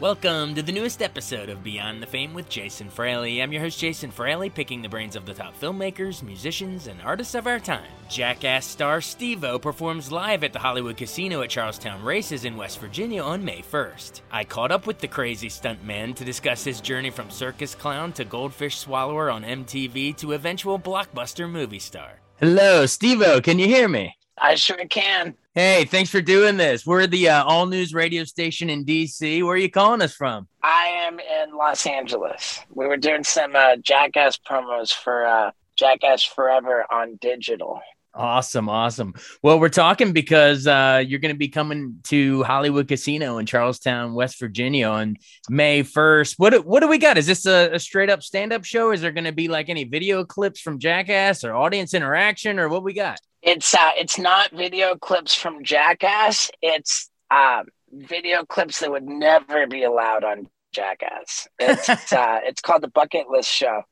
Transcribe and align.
Welcome 0.00 0.54
to 0.54 0.62
the 0.62 0.72
newest 0.72 1.02
episode 1.02 1.50
of 1.50 1.62
Beyond 1.62 2.02
the 2.02 2.06
Fame 2.06 2.32
with 2.32 2.48
Jason 2.48 2.88
Fraley. 2.88 3.42
I'm 3.42 3.52
your 3.52 3.60
host, 3.60 3.78
Jason 3.78 4.10
Fraley, 4.10 4.48
picking 4.48 4.80
the 4.80 4.88
brains 4.88 5.14
of 5.14 5.26
the 5.26 5.34
top 5.34 5.54
filmmakers, 5.60 6.22
musicians, 6.22 6.86
and 6.86 7.02
artists 7.02 7.34
of 7.34 7.46
our 7.46 7.58
time. 7.60 7.90
Jackass 8.08 8.64
star 8.64 9.02
Steve-O 9.02 9.58
performs 9.58 10.10
live 10.10 10.42
at 10.42 10.54
the 10.54 10.58
Hollywood 10.58 10.96
Casino 10.96 11.42
at 11.42 11.50
Charles 11.50 11.78
Town 11.78 12.02
Races 12.02 12.46
in 12.46 12.56
West 12.56 12.80
Virginia 12.80 13.22
on 13.22 13.44
May 13.44 13.60
1st. 13.60 14.22
I 14.32 14.42
caught 14.42 14.72
up 14.72 14.86
with 14.86 15.00
the 15.00 15.06
crazy 15.06 15.50
stuntman 15.50 16.16
to 16.16 16.24
discuss 16.24 16.64
his 16.64 16.80
journey 16.80 17.10
from 17.10 17.28
circus 17.28 17.74
clown 17.74 18.14
to 18.14 18.24
goldfish 18.24 18.78
swallower 18.78 19.30
on 19.30 19.42
MTV 19.42 20.16
to 20.16 20.32
eventual 20.32 20.78
blockbuster 20.78 21.46
movie 21.46 21.78
star. 21.78 22.20
Hello, 22.38 22.86
Steve-O, 22.86 23.42
can 23.42 23.58
you 23.58 23.66
hear 23.66 23.86
me? 23.86 24.16
I 24.38 24.54
sure 24.54 24.86
can. 24.86 25.34
Hey, 25.52 25.84
thanks 25.84 26.10
for 26.10 26.20
doing 26.20 26.56
this. 26.56 26.86
We're 26.86 27.08
the 27.08 27.30
uh, 27.30 27.42
all 27.42 27.66
news 27.66 27.92
radio 27.92 28.22
station 28.22 28.70
in 28.70 28.84
DC. 28.84 29.42
Where 29.42 29.54
are 29.54 29.56
you 29.56 29.68
calling 29.68 30.00
us 30.00 30.14
from? 30.14 30.46
I 30.62 30.84
am 31.08 31.18
in 31.18 31.56
Los 31.56 31.86
Angeles. 31.86 32.60
We 32.72 32.86
were 32.86 32.96
doing 32.96 33.24
some 33.24 33.56
uh, 33.56 33.74
Jackass 33.82 34.38
promos 34.38 34.94
for 34.94 35.26
uh, 35.26 35.50
Jackass 35.74 36.22
Forever 36.22 36.86
on 36.88 37.18
digital. 37.20 37.80
Awesome, 38.14 38.68
awesome. 38.68 39.12
Well, 39.42 39.58
we're 39.58 39.70
talking 39.70 40.12
because 40.12 40.68
uh, 40.68 41.02
you're 41.04 41.18
going 41.18 41.34
to 41.34 41.38
be 41.38 41.48
coming 41.48 41.98
to 42.04 42.44
Hollywood 42.44 42.86
Casino 42.86 43.38
in 43.38 43.46
Charles 43.46 43.80
Town, 43.80 44.14
West 44.14 44.38
Virginia 44.38 44.86
on 44.86 45.16
May 45.48 45.82
1st. 45.82 46.34
What 46.36 46.64
what 46.64 46.78
do 46.78 46.86
we 46.86 46.98
got? 46.98 47.18
Is 47.18 47.26
this 47.26 47.44
a, 47.46 47.70
a 47.72 47.80
straight 47.80 48.08
up 48.08 48.22
stand 48.22 48.52
up 48.52 48.64
show? 48.64 48.92
Is 48.92 49.00
there 49.00 49.10
going 49.10 49.24
to 49.24 49.32
be 49.32 49.48
like 49.48 49.68
any 49.68 49.82
video 49.82 50.24
clips 50.24 50.60
from 50.60 50.78
Jackass 50.78 51.42
or 51.42 51.56
audience 51.56 51.92
interaction 51.92 52.60
or 52.60 52.68
what 52.68 52.84
we 52.84 52.92
got? 52.92 53.18
It's 53.42 53.74
uh, 53.74 53.92
it's 53.96 54.18
not 54.18 54.50
video 54.50 54.96
clips 54.96 55.34
from 55.34 55.64
Jackass. 55.64 56.50
It's 56.60 57.10
um, 57.30 57.66
video 57.90 58.44
clips 58.44 58.80
that 58.80 58.90
would 58.90 59.06
never 59.06 59.66
be 59.66 59.84
allowed 59.84 60.24
on 60.24 60.48
Jackass. 60.72 61.48
It's 61.58 61.88
uh, 62.12 62.40
it's 62.44 62.60
called 62.60 62.82
the 62.82 62.88
Bucket 62.88 63.30
List 63.30 63.50
Show, 63.50 63.82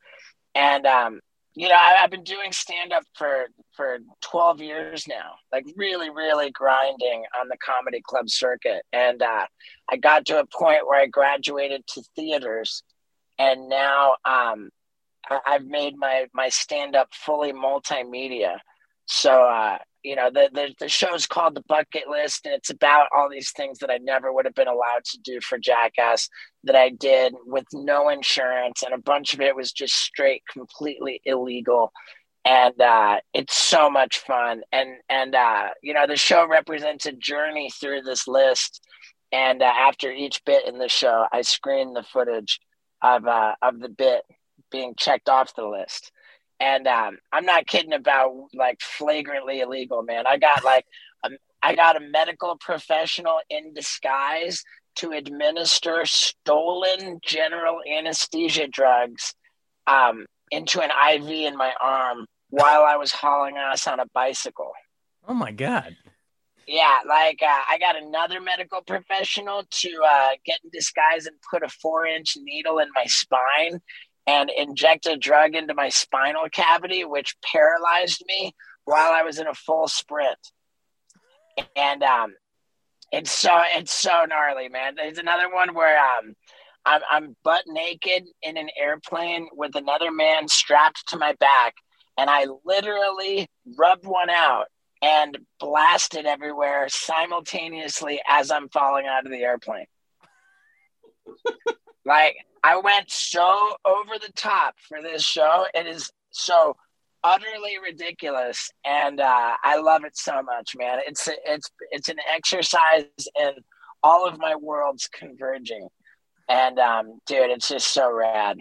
and 0.54 0.84
um, 0.86 1.20
you 1.54 1.68
know 1.68 1.74
I, 1.74 1.94
have 1.96 2.10
been 2.10 2.24
doing 2.24 2.52
stand 2.52 2.92
up 2.92 3.04
for 3.14 3.46
for 3.74 4.00
twelve 4.20 4.60
years 4.60 5.08
now, 5.08 5.36
like 5.50 5.64
really 5.76 6.10
really 6.10 6.50
grinding 6.50 7.24
on 7.40 7.48
the 7.48 7.56
comedy 7.64 8.02
club 8.02 8.28
circuit, 8.28 8.82
and 8.92 9.22
uh, 9.22 9.46
I 9.90 9.96
got 9.96 10.26
to 10.26 10.40
a 10.40 10.46
point 10.46 10.86
where 10.86 11.00
I 11.00 11.06
graduated 11.06 11.86
to 11.94 12.02
theaters, 12.14 12.82
and 13.38 13.70
now 13.70 14.16
um, 14.26 14.68
I, 15.30 15.40
I've 15.46 15.64
made 15.64 15.96
my 15.96 16.26
my 16.34 16.50
stand 16.50 16.94
up 16.94 17.08
fully 17.14 17.54
multimedia 17.54 18.58
so, 19.08 19.48
uh, 19.48 19.78
you 20.04 20.14
know, 20.14 20.30
the, 20.30 20.50
the, 20.52 20.74
the 20.80 20.88
show's 20.88 21.26
called 21.26 21.54
The 21.54 21.64
Bucket 21.66 22.08
List, 22.08 22.44
and 22.44 22.54
it's 22.54 22.68
about 22.68 23.08
all 23.16 23.28
these 23.30 23.50
things 23.52 23.78
that 23.78 23.90
I 23.90 23.96
never 23.96 24.32
would 24.32 24.44
have 24.44 24.54
been 24.54 24.68
allowed 24.68 25.04
to 25.06 25.18
do 25.24 25.40
for 25.40 25.58
Jackass 25.58 26.28
that 26.64 26.76
I 26.76 26.90
did 26.90 27.34
with 27.46 27.64
no 27.72 28.10
insurance, 28.10 28.82
and 28.82 28.92
a 28.92 28.98
bunch 28.98 29.32
of 29.32 29.40
it 29.40 29.56
was 29.56 29.72
just 29.72 29.94
straight, 29.94 30.42
completely 30.52 31.22
illegal. 31.24 31.90
And 32.44 32.78
uh, 32.80 33.20
it's 33.32 33.56
so 33.56 33.90
much 33.90 34.18
fun, 34.18 34.60
and 34.72 34.90
and 35.08 35.34
uh, 35.34 35.68
you 35.82 35.92
know, 35.92 36.06
the 36.06 36.16
show 36.16 36.46
represents 36.46 37.06
a 37.06 37.12
journey 37.12 37.70
through 37.70 38.02
this 38.02 38.28
list. 38.28 38.80
And 39.32 39.62
uh, 39.62 39.66
after 39.66 40.10
each 40.10 40.42
bit 40.46 40.66
in 40.66 40.78
the 40.78 40.88
show, 40.88 41.26
I 41.32 41.42
screen 41.42 41.92
the 41.92 42.04
footage 42.04 42.60
of 43.02 43.26
uh, 43.26 43.54
of 43.60 43.80
the 43.80 43.88
bit 43.88 44.22
being 44.70 44.94
checked 44.96 45.28
off 45.28 45.54
the 45.54 45.66
list 45.66 46.12
and 46.60 46.86
um, 46.86 47.18
I'm 47.32 47.44
not 47.44 47.66
kidding 47.66 47.92
about 47.92 48.32
like 48.54 48.80
flagrantly 48.80 49.60
illegal, 49.60 50.02
man. 50.02 50.26
I 50.26 50.38
got 50.38 50.64
like 50.64 50.84
a, 51.24 51.30
I 51.62 51.74
got 51.74 51.96
a 51.96 52.00
medical 52.00 52.56
professional 52.56 53.38
in 53.48 53.74
disguise 53.74 54.64
to 54.96 55.12
administer 55.12 56.04
stolen 56.04 57.20
general 57.24 57.78
anesthesia 57.88 58.66
drugs 58.66 59.34
um, 59.86 60.26
into 60.50 60.80
an 60.80 60.90
IV 61.12 61.28
in 61.30 61.56
my 61.56 61.72
arm 61.80 62.26
while 62.50 62.82
I 62.82 62.96
was 62.96 63.12
hauling 63.12 63.56
ass 63.56 63.86
on 63.86 64.00
a 64.00 64.06
bicycle. 64.12 64.72
Oh 65.26 65.34
my 65.34 65.52
god! 65.52 65.96
Yeah, 66.66 66.98
like 67.08 67.40
uh, 67.42 67.62
I 67.68 67.78
got 67.78 67.96
another 67.96 68.40
medical 68.40 68.82
professional 68.82 69.64
to 69.70 69.88
uh, 70.06 70.28
get 70.44 70.58
in 70.64 70.70
disguise 70.70 71.26
and 71.26 71.36
put 71.50 71.62
a 71.62 71.68
four-inch 71.68 72.36
needle 72.42 72.78
in 72.78 72.88
my 72.94 73.04
spine 73.04 73.80
and 74.28 74.50
inject 74.50 75.06
a 75.06 75.16
drug 75.16 75.54
into 75.54 75.72
my 75.72 75.88
spinal 75.88 76.50
cavity, 76.52 77.02
which 77.02 77.34
paralyzed 77.42 78.22
me 78.28 78.54
while 78.84 79.10
I 79.10 79.22
was 79.22 79.38
in 79.38 79.46
a 79.46 79.54
full 79.54 79.88
sprint. 79.88 80.38
And 81.74 82.02
um, 82.02 82.34
it's 83.10 83.32
so 83.32 83.58
it's 83.74 83.92
so 83.92 84.26
gnarly, 84.28 84.68
man. 84.68 84.94
There's 84.96 85.16
another 85.16 85.52
one 85.52 85.74
where 85.74 85.98
um, 85.98 86.34
I'm 86.84 87.00
I'm 87.10 87.36
butt 87.42 87.64
naked 87.66 88.24
in 88.42 88.58
an 88.58 88.68
airplane 88.78 89.48
with 89.52 89.74
another 89.74 90.12
man 90.12 90.46
strapped 90.46 91.08
to 91.08 91.16
my 91.16 91.32
back, 91.40 91.74
and 92.18 92.28
I 92.28 92.46
literally 92.66 93.48
rubbed 93.78 94.04
one 94.04 94.28
out 94.28 94.66
and 95.00 95.38
blasted 95.58 96.26
everywhere 96.26 96.86
simultaneously 96.90 98.20
as 98.28 98.50
I'm 98.50 98.68
falling 98.68 99.06
out 99.06 99.24
of 99.24 99.32
the 99.32 99.42
airplane. 99.42 99.86
like 102.04 102.36
I 102.62 102.78
went 102.78 103.10
so 103.10 103.76
over 103.84 104.18
the 104.20 104.32
top 104.34 104.74
for 104.88 105.02
this 105.02 105.24
show. 105.24 105.66
It 105.74 105.86
is 105.86 106.10
so 106.30 106.76
utterly 107.24 107.78
ridiculous, 107.82 108.70
and 108.84 109.20
uh, 109.20 109.54
I 109.62 109.78
love 109.78 110.04
it 110.04 110.16
so 110.16 110.42
much, 110.42 110.74
man. 110.76 110.98
It's 111.06 111.28
it's 111.46 111.70
it's 111.90 112.08
an 112.08 112.18
exercise 112.34 113.04
in 113.38 113.52
all 114.02 114.26
of 114.26 114.38
my 114.38 114.54
worlds 114.56 115.08
converging, 115.12 115.88
and 116.48 116.78
um, 116.78 117.20
dude, 117.26 117.50
it's 117.50 117.68
just 117.68 117.92
so 117.92 118.12
rad. 118.12 118.58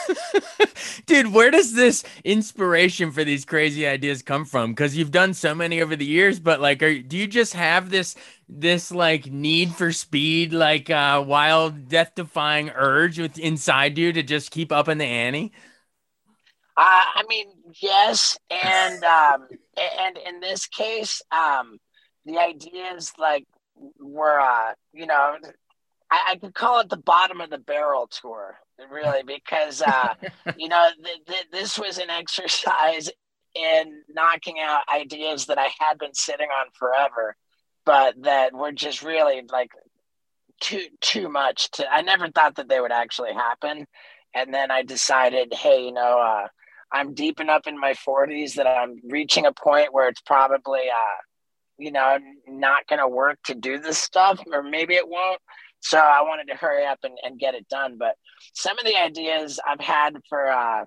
Dude, 1.06 1.32
where 1.32 1.50
does 1.50 1.74
this 1.74 2.04
inspiration 2.24 3.10
for 3.12 3.24
these 3.24 3.44
crazy 3.44 3.86
ideas 3.86 4.22
come 4.22 4.44
from? 4.44 4.72
Because 4.72 4.96
you've 4.96 5.10
done 5.10 5.34
so 5.34 5.54
many 5.54 5.82
over 5.82 5.96
the 5.96 6.04
years, 6.04 6.40
but 6.40 6.60
like, 6.60 6.82
are, 6.82 6.98
do 6.98 7.16
you 7.16 7.26
just 7.26 7.54
have 7.54 7.90
this 7.90 8.14
this 8.60 8.90
like 8.90 9.26
need 9.26 9.74
for 9.74 9.92
speed, 9.92 10.52
like 10.52 10.90
uh, 10.90 11.22
wild, 11.26 11.88
death-defying 11.88 12.70
urge 12.70 13.18
with 13.18 13.38
inside 13.38 13.98
you 13.98 14.12
to 14.12 14.22
just 14.22 14.50
keep 14.50 14.72
up 14.72 14.88
in 14.88 14.98
the 14.98 15.04
ante? 15.04 15.52
Uh, 16.76 17.04
I 17.14 17.22
mean, 17.28 17.48
yes, 17.80 18.38
and 18.50 19.04
um, 19.04 19.48
and 20.00 20.18
in 20.18 20.40
this 20.40 20.66
case, 20.66 21.20
um, 21.30 21.78
the 22.24 22.38
ideas 22.38 23.12
like 23.18 23.46
were 23.98 24.40
uh, 24.40 24.72
you 24.92 25.06
know 25.06 25.36
I, 26.10 26.32
I 26.32 26.36
could 26.36 26.54
call 26.54 26.80
it 26.80 26.90
the 26.90 26.96
bottom 26.98 27.40
of 27.40 27.50
the 27.50 27.58
barrel 27.58 28.06
tour, 28.06 28.58
really, 28.90 29.22
because 29.26 29.82
uh, 29.82 30.14
you 30.56 30.68
know 30.68 30.88
th- 31.02 31.24
th- 31.26 31.46
this 31.50 31.78
was 31.78 31.98
an 31.98 32.10
exercise 32.10 33.10
in 33.54 34.02
knocking 34.08 34.56
out 34.60 34.82
ideas 34.94 35.46
that 35.46 35.58
I 35.58 35.68
had 35.78 35.98
been 35.98 36.14
sitting 36.14 36.48
on 36.48 36.66
forever, 36.78 37.36
but 37.84 38.14
that 38.22 38.52
were 38.54 38.72
just 38.72 39.02
really 39.02 39.42
like 39.50 39.70
too 40.60 40.86
too 41.00 41.28
much 41.28 41.70
to. 41.72 41.90
I 41.90 42.02
never 42.02 42.28
thought 42.28 42.56
that 42.56 42.68
they 42.68 42.80
would 42.80 42.92
actually 42.92 43.32
happen, 43.32 43.86
and 44.34 44.54
then 44.54 44.70
I 44.70 44.82
decided, 44.82 45.52
hey, 45.52 45.84
you 45.84 45.92
know, 45.92 46.18
uh, 46.20 46.46
I'm 46.92 47.14
deep 47.14 47.40
enough 47.40 47.66
in 47.66 47.78
my 47.78 47.94
40s 47.94 48.54
that 48.54 48.66
I'm 48.66 49.00
reaching 49.08 49.46
a 49.46 49.52
point 49.52 49.92
where 49.92 50.08
it's 50.08 50.20
probably, 50.20 50.82
uh, 50.90 51.20
you 51.78 51.90
know, 51.90 52.18
not 52.46 52.86
going 52.86 53.00
to 53.00 53.08
work 53.08 53.38
to 53.44 53.54
do 53.54 53.78
this 53.78 53.98
stuff, 53.98 54.40
or 54.52 54.62
maybe 54.62 54.94
it 54.94 55.08
won't. 55.08 55.40
So 55.80 55.98
I 55.98 56.22
wanted 56.22 56.48
to 56.48 56.56
hurry 56.56 56.84
up 56.84 57.00
and, 57.02 57.18
and 57.24 57.38
get 57.38 57.54
it 57.54 57.68
done. 57.68 57.96
But 57.98 58.16
some 58.54 58.78
of 58.78 58.84
the 58.84 58.96
ideas 58.96 59.58
I've 59.66 59.80
had 59.80 60.16
for 60.28 60.48
uh, 60.48 60.84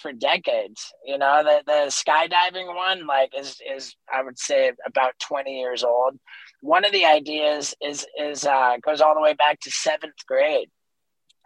for 0.00 0.12
decades. 0.12 0.92
You 1.04 1.18
know, 1.18 1.42
the 1.42 1.62
the 1.66 1.86
skydiving 1.88 2.74
one, 2.74 3.06
like, 3.06 3.32
is 3.36 3.60
is 3.68 3.94
I 4.12 4.22
would 4.22 4.38
say 4.38 4.72
about 4.86 5.12
twenty 5.18 5.58
years 5.60 5.84
old. 5.84 6.18
One 6.60 6.84
of 6.84 6.92
the 6.92 7.04
ideas 7.04 7.74
is 7.80 8.06
is 8.18 8.44
uh, 8.44 8.76
goes 8.82 9.00
all 9.00 9.14
the 9.14 9.20
way 9.20 9.34
back 9.34 9.60
to 9.60 9.70
seventh 9.70 10.26
grade. 10.26 10.70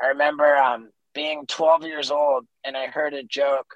I 0.01 0.09
remember 0.09 0.57
um, 0.57 0.91
being 1.15 1.47
12 1.47 1.83
years 1.85 2.11
old 2.11 2.47
and 2.65 2.77
I 2.77 2.87
heard 2.87 3.15
a 3.15 3.25
joke. 3.25 3.75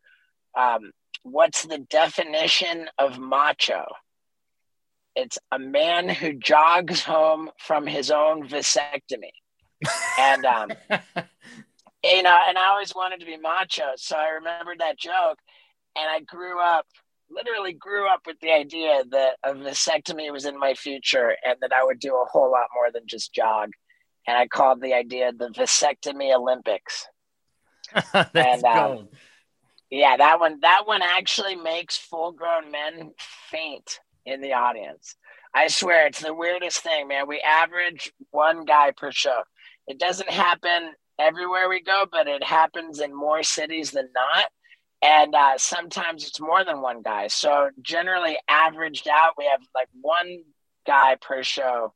Um, 0.56 0.92
what's 1.22 1.64
the 1.64 1.78
definition 1.78 2.88
of 2.98 3.18
macho? 3.18 3.84
It's 5.16 5.38
a 5.50 5.58
man 5.58 6.08
who 6.08 6.34
jogs 6.34 7.02
home 7.02 7.50
from 7.58 7.86
his 7.86 8.10
own 8.10 8.48
vasectomy. 8.48 9.32
and 10.18 10.44
um, 10.44 10.70
you 12.02 12.22
know, 12.22 12.38
and 12.48 12.58
I 12.58 12.68
always 12.68 12.94
wanted 12.94 13.20
to 13.20 13.26
be 13.26 13.36
macho, 13.36 13.92
so 13.96 14.16
I 14.16 14.30
remembered 14.30 14.80
that 14.80 14.98
joke, 14.98 15.38
and 15.96 16.08
I 16.08 16.20
grew 16.20 16.60
up, 16.60 16.86
literally 17.30 17.72
grew 17.72 18.08
up 18.08 18.22
with 18.26 18.38
the 18.40 18.52
idea 18.52 19.04
that 19.10 19.36
a 19.44 19.52
vasectomy 19.54 20.30
was 20.32 20.44
in 20.44 20.58
my 20.58 20.74
future, 20.74 21.36
and 21.44 21.56
that 21.60 21.72
I 21.72 21.84
would 21.84 22.00
do 22.00 22.14
a 22.14 22.26
whole 22.30 22.50
lot 22.50 22.68
more 22.74 22.90
than 22.92 23.02
just 23.06 23.32
jog, 23.32 23.70
and 24.26 24.36
I 24.36 24.46
called 24.46 24.80
the 24.80 24.94
idea 24.94 25.32
the 25.32 25.48
vasectomy 25.48 26.34
Olympics. 26.34 27.06
That's 28.12 28.34
and, 28.34 28.64
um. 28.64 29.08
Yeah, 29.90 30.16
that 30.16 30.40
one 30.40 30.58
that 30.62 30.86
one 30.86 31.02
actually 31.02 31.54
makes 31.54 31.98
full 31.98 32.32
grown 32.32 32.70
men 32.70 33.12
faint 33.50 34.00
in 34.24 34.40
the 34.40 34.54
audience. 34.54 35.16
I 35.54 35.68
swear 35.68 36.06
it's 36.06 36.22
the 36.22 36.32
weirdest 36.32 36.78
thing, 36.78 37.08
man. 37.08 37.28
We 37.28 37.40
average 37.40 38.10
one 38.30 38.64
guy 38.64 38.92
per 38.96 39.12
show. 39.12 39.42
It 39.86 39.98
doesn't 39.98 40.30
happen 40.30 40.92
everywhere 41.18 41.68
we 41.68 41.82
go, 41.82 42.04
but 42.10 42.28
it 42.28 42.42
happens 42.42 43.00
in 43.00 43.14
more 43.14 43.42
cities 43.42 43.90
than 43.90 44.08
not. 44.14 44.46
And 45.02 45.34
uh, 45.34 45.58
sometimes 45.58 46.26
it's 46.26 46.40
more 46.40 46.64
than 46.64 46.80
one 46.80 47.02
guy. 47.02 47.26
So 47.26 47.70
generally, 47.80 48.38
averaged 48.48 49.08
out, 49.08 49.32
we 49.36 49.46
have 49.46 49.60
like 49.74 49.88
one 50.00 50.44
guy 50.86 51.16
per 51.20 51.42
show 51.42 51.92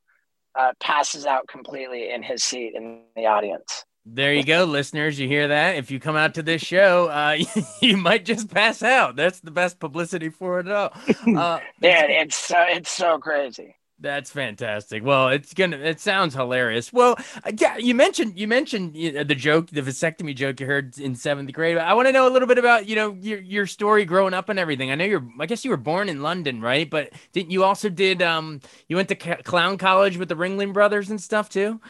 uh, 0.59 0.73
passes 0.81 1.25
out 1.25 1.47
completely 1.47 2.11
in 2.11 2.23
his 2.23 2.43
seat 2.43 2.73
in 2.75 3.03
the 3.15 3.27
audience. 3.27 3.85
There 4.09 4.33
you 4.33 4.45
go, 4.45 4.65
listeners. 4.65 5.19
You 5.19 5.27
hear 5.27 5.49
that? 5.49 5.77
If 5.77 5.91
you 5.91 5.99
come 5.99 6.15
out 6.15 6.35
to 6.35 6.43
this 6.43 6.63
show, 6.63 7.09
uh, 7.09 7.39
you 7.81 7.97
might 7.97 8.25
just 8.25 8.49
pass 8.49 8.83
out. 8.83 9.17
That's 9.17 9.41
the 9.41 9.51
best 9.51 9.81
publicity 9.81 10.29
for 10.29 10.61
it 10.61 10.71
all. 10.71 10.93
Uh, 11.27 11.61
yeah, 11.83 12.05
it's 12.05 12.37
so 12.37 12.57
it's 12.69 12.91
so 12.91 13.19
crazy. 13.19 13.75
That's 13.99 14.31
fantastic. 14.31 15.03
Well, 15.03 15.29
it's 15.29 15.55
gonna. 15.55 15.79
It 15.79 16.01
sounds 16.01 16.35
hilarious. 16.35 16.93
Well, 16.93 17.17
uh, 17.45 17.53
yeah, 17.59 17.79
you 17.79 17.95
mentioned 17.95 18.39
you 18.39 18.47
mentioned 18.47 18.95
the 18.95 19.35
joke, 19.35 19.71
the 19.71 19.81
vasectomy 19.81 20.35
joke 20.35 20.61
you 20.61 20.67
heard 20.67 20.99
in 20.99 21.15
seventh 21.15 21.51
grade. 21.53 21.79
I 21.79 21.95
want 21.95 22.07
to 22.07 22.13
know 22.13 22.29
a 22.29 22.31
little 22.31 22.47
bit 22.47 22.59
about 22.59 22.87
you 22.87 22.95
know 22.95 23.17
your 23.21 23.41
your 23.41 23.67
story 23.67 24.05
growing 24.05 24.35
up 24.35 24.51
and 24.51 24.59
everything. 24.59 24.91
I 24.91 24.97
know 24.97 25.07
you're. 25.07 25.27
I 25.41 25.47
guess 25.47 25.65
you 25.65 25.71
were 25.71 25.79
born 25.79 26.11
in 26.11 26.21
London, 26.21 26.61
right? 26.61 26.89
But 26.89 27.13
didn't 27.33 27.53
you 27.53 27.65
also 27.65 27.89
did 27.89 28.21
um 28.21 28.61
you 28.87 28.97
went 28.97 29.09
to 29.09 29.15
clown 29.15 29.79
college 29.79 30.19
with 30.19 30.29
the 30.29 30.37
Ringling 30.37 30.75
Brothers 30.75 31.09
and 31.09 31.21
stuff 31.21 31.49
too? 31.49 31.81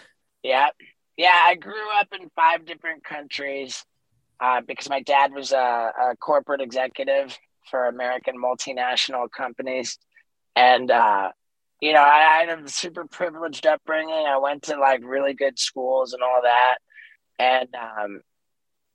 Yeah, 0.45 0.69
yeah, 1.17 1.43
I 1.45 1.55
grew 1.55 1.91
up 1.99 2.09
in 2.13 2.31
five 2.37 2.67
different 2.67 3.03
countries 3.03 3.85
uh, 4.41 4.61
because 4.67 4.89
my 4.89 5.01
dad 5.03 5.33
was 5.33 5.53
a, 5.53 5.57
a, 5.57 6.17
corporate 6.21 6.61
executive 6.61 7.37
for 7.71 7.87
American 7.87 8.35
multinational 8.37 9.31
companies. 9.31 9.99
And, 10.55 10.91
uh, 10.91 11.31
you 11.81 11.93
know, 11.93 12.03
I, 12.03 12.45
had 12.49 12.59
a 12.59 12.69
super 12.69 13.05
privileged 13.07 13.67
upbringing. 13.67 14.27
I 14.27 14.39
went 14.39 14.65
to 14.65 14.79
like 14.79 15.01
really 15.05 15.35
good 15.35 15.59
schools 15.59 16.13
and 16.13 16.23
all 16.23 16.41
that. 16.43 16.77
And, 17.39 17.69
um, 17.75 18.21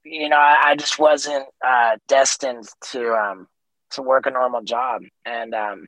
you 0.04 0.30
know, 0.30 0.38
I, 0.38 0.72
I 0.72 0.76
just 0.76 0.98
wasn't 0.98 1.46
uh, 1.66 1.98
destined 2.08 2.68
to 2.92 3.14
um, 3.14 3.48
to 3.92 4.02
work 4.02 4.26
a 4.26 4.32
normal 4.32 4.64
job. 4.64 5.04
And 5.26 5.54
um, 5.54 5.86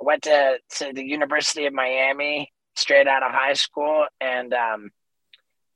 I 0.00 0.04
went 0.04 0.22
to, 0.22 0.58
to 0.76 0.92
the 0.92 1.04
University 1.04 1.66
of 1.66 1.74
Miami 1.74 2.50
straight 2.76 3.06
out 3.06 3.22
of 3.22 3.32
high 3.32 3.54
school. 3.54 4.06
And, 4.20 4.54
um, 4.54 4.90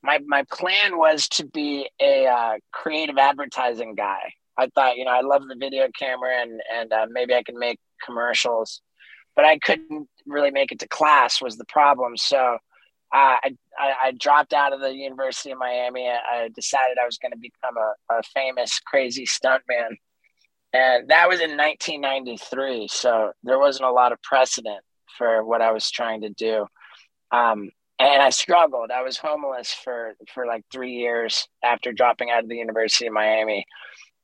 my 0.02 0.20
my 0.26 0.44
plan 0.50 0.96
was 0.96 1.28
to 1.28 1.46
be 1.46 1.88
a 2.00 2.26
uh, 2.26 2.54
creative 2.72 3.18
advertising 3.18 3.94
guy. 3.94 4.32
I 4.56 4.68
thought, 4.74 4.96
you 4.96 5.04
know, 5.04 5.10
I 5.10 5.20
love 5.20 5.42
the 5.48 5.56
video 5.58 5.88
camera 5.98 6.40
and 6.40 6.60
and 6.72 6.92
uh, 6.92 7.06
maybe 7.10 7.34
I 7.34 7.42
can 7.42 7.58
make 7.58 7.78
commercials, 8.04 8.80
but 9.38 9.44
I 9.44 9.56
couldn't 9.56 10.08
really 10.26 10.50
make 10.50 10.72
it 10.72 10.80
to 10.80 10.88
class 10.88 11.40
was 11.40 11.56
the 11.56 11.64
problem. 11.66 12.16
So 12.16 12.58
uh, 13.14 13.36
I, 13.44 13.54
I, 13.78 14.12
dropped 14.18 14.52
out 14.52 14.72
of 14.72 14.80
the 14.80 14.92
University 14.92 15.52
of 15.52 15.58
Miami. 15.58 16.08
I 16.08 16.50
decided 16.56 16.98
I 17.00 17.06
was 17.06 17.18
going 17.18 17.30
to 17.30 17.38
become 17.38 17.76
a, 17.76 18.16
a 18.16 18.22
famous 18.34 18.80
crazy 18.80 19.24
stuntman, 19.24 19.90
and 20.72 21.08
that 21.08 21.28
was 21.28 21.38
in 21.38 21.56
1993. 21.56 22.88
So 22.88 23.30
there 23.44 23.60
wasn't 23.60 23.88
a 23.88 23.92
lot 23.92 24.10
of 24.10 24.20
precedent 24.22 24.80
for 25.16 25.44
what 25.44 25.62
I 25.62 25.70
was 25.70 25.88
trying 25.88 26.22
to 26.22 26.30
do. 26.30 26.66
Um, 27.30 27.70
and 28.00 28.20
I 28.20 28.30
struggled. 28.30 28.90
I 28.90 29.02
was 29.02 29.18
homeless 29.18 29.72
for 29.72 30.14
for 30.34 30.46
like 30.46 30.64
three 30.72 30.94
years 30.94 31.46
after 31.62 31.92
dropping 31.92 32.30
out 32.30 32.42
of 32.42 32.48
the 32.48 32.56
University 32.56 33.06
of 33.06 33.12
Miami 33.12 33.64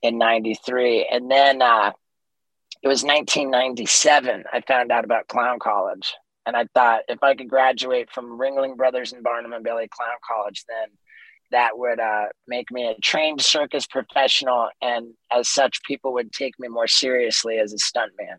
in 0.02 0.19
'93, 0.19 1.08
and 1.08 1.31
then 1.31 1.62
uh, 1.62 1.93
it 2.84 2.88
was 2.88 3.02
1997. 3.02 4.44
I 4.52 4.60
found 4.60 4.92
out 4.92 5.06
about 5.06 5.26
clown 5.26 5.58
college, 5.58 6.14
and 6.44 6.54
I 6.54 6.66
thought 6.75 7.00
if 7.08 7.22
I 7.22 7.34
could 7.34 7.48
graduate 7.48 8.10
from 8.12 8.38
Ringling 8.38 8.76
Brothers 8.76 9.14
and 9.14 9.25
Barnum 9.25 9.54
and 9.54 9.64
Bailey 9.64 9.88
Clown 9.88 10.19
College, 10.22 10.64
then 10.69 10.88
that 11.50 11.78
would 11.78 11.98
uh, 11.98 12.26
make 12.46 12.70
me 12.70 12.86
a 12.86 13.00
trained 13.00 13.40
circus 13.40 13.86
professional, 13.86 14.69
and 14.82 15.14
as 15.32 15.48
such, 15.48 15.82
people 15.84 16.12
would 16.12 16.31
take 16.31 16.58
me 16.58 16.69
more 16.69 16.86
seriously 16.86 17.56
as 17.56 17.72
a 17.72 17.76
stuntman. 17.76 18.36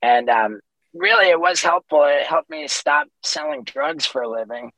And 0.00 0.30
um, 0.30 0.60
really 0.94 1.28
it 1.28 1.38
was 1.38 1.62
helpful. 1.62 2.04
It 2.04 2.26
helped 2.26 2.48
me 2.48 2.66
stop 2.68 3.08
selling 3.22 3.64
drugs 3.64 4.06
for 4.06 4.22
a 4.22 4.30
living. 4.30 4.72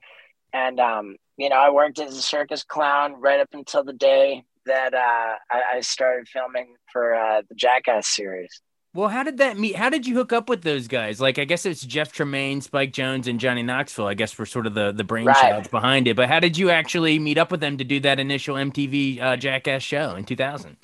And, 0.52 0.80
um, 0.80 1.16
you 1.36 1.48
know, 1.48 1.56
I 1.56 1.70
worked 1.70 2.00
as 2.00 2.16
a 2.16 2.22
circus 2.22 2.64
clown 2.64 3.20
right 3.20 3.38
up 3.38 3.50
until 3.52 3.84
the 3.84 3.92
day 3.92 4.42
that 4.66 4.94
uh, 4.94 5.36
I, 5.48 5.76
I, 5.76 5.80
started 5.80 6.28
filming 6.28 6.74
for 6.92 7.14
uh, 7.14 7.42
the 7.48 7.54
Jackass 7.54 8.08
series. 8.08 8.60
Well, 8.92 9.08
how 9.08 9.22
did 9.22 9.38
that 9.38 9.56
meet? 9.56 9.76
How 9.76 9.88
did 9.88 10.06
you 10.06 10.16
hook 10.16 10.32
up 10.32 10.48
with 10.48 10.62
those 10.62 10.88
guys? 10.88 11.20
Like, 11.20 11.38
I 11.38 11.44
guess 11.44 11.64
it's 11.64 11.82
Jeff 11.82 12.12
Tremaine, 12.12 12.60
Spike 12.60 12.92
Jonze, 12.92 13.28
and 13.28 13.38
Johnny 13.38 13.62
Knoxville. 13.62 14.06
I 14.06 14.14
guess 14.14 14.36
were 14.36 14.46
sort 14.46 14.66
of 14.66 14.74
the 14.74 14.90
the 14.90 15.04
brainchilds 15.04 15.34
right. 15.34 15.70
behind 15.70 16.08
it. 16.08 16.16
But 16.16 16.28
how 16.28 16.40
did 16.40 16.58
you 16.58 16.70
actually 16.70 17.18
meet 17.18 17.38
up 17.38 17.52
with 17.52 17.60
them 17.60 17.78
to 17.78 17.84
do 17.84 18.00
that 18.00 18.18
initial 18.18 18.56
MTV 18.56 19.20
uh, 19.20 19.36
Jackass 19.36 19.82
show 19.82 20.16
in 20.16 20.24
2000? 20.24 20.76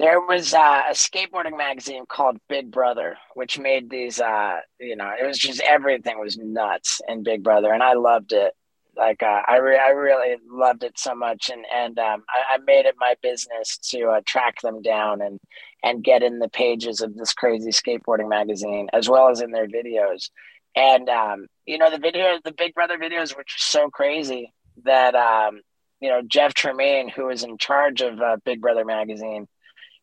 there 0.00 0.20
was 0.20 0.54
uh, 0.54 0.82
a 0.88 0.92
skateboarding 0.92 1.58
magazine 1.58 2.04
called 2.06 2.38
Big 2.48 2.70
Brother, 2.70 3.18
which 3.34 3.58
made 3.58 3.90
these. 3.90 4.20
Uh, 4.20 4.60
you 4.78 4.96
know, 4.96 5.10
it 5.20 5.26
was 5.26 5.38
just 5.38 5.60
everything 5.60 6.18
was 6.18 6.38
nuts 6.38 7.02
in 7.06 7.22
Big 7.22 7.42
Brother, 7.42 7.72
and 7.72 7.82
I 7.82 7.92
loved 7.92 8.32
it. 8.32 8.54
Like 8.96 9.22
uh, 9.22 9.42
I, 9.46 9.58
re- 9.58 9.78
I 9.78 9.90
really 9.90 10.36
loved 10.50 10.84
it 10.84 10.98
so 10.98 11.14
much, 11.14 11.50
and 11.50 11.64
and 11.72 11.98
um, 11.98 12.24
I, 12.28 12.54
I, 12.54 12.58
made 12.58 12.86
it 12.86 12.94
my 12.98 13.14
business 13.22 13.78
to 13.90 14.08
uh, 14.08 14.20
track 14.26 14.60
them 14.62 14.82
down 14.82 15.20
and 15.20 15.38
and 15.82 16.04
get 16.04 16.22
in 16.22 16.38
the 16.38 16.48
pages 16.48 17.00
of 17.00 17.16
this 17.16 17.32
crazy 17.32 17.70
skateboarding 17.70 18.28
magazine 18.28 18.88
as 18.92 19.08
well 19.08 19.28
as 19.28 19.40
in 19.40 19.50
their 19.50 19.68
videos. 19.68 20.30
And 20.76 21.08
um, 21.08 21.46
you 21.66 21.78
know, 21.78 21.90
the 21.90 21.98
video, 21.98 22.38
the 22.44 22.52
Big 22.52 22.74
Brother 22.74 22.98
videos 22.98 23.36
were 23.36 23.44
just 23.44 23.70
so 23.70 23.90
crazy 23.90 24.52
that 24.84 25.14
um, 25.14 25.60
you 26.00 26.08
know 26.08 26.22
Jeff 26.22 26.54
Tremaine, 26.54 27.08
who 27.08 27.26
was 27.26 27.42
in 27.42 27.58
charge 27.58 28.00
of 28.00 28.20
uh, 28.20 28.36
Big 28.44 28.60
Brother 28.60 28.84
magazine 28.84 29.46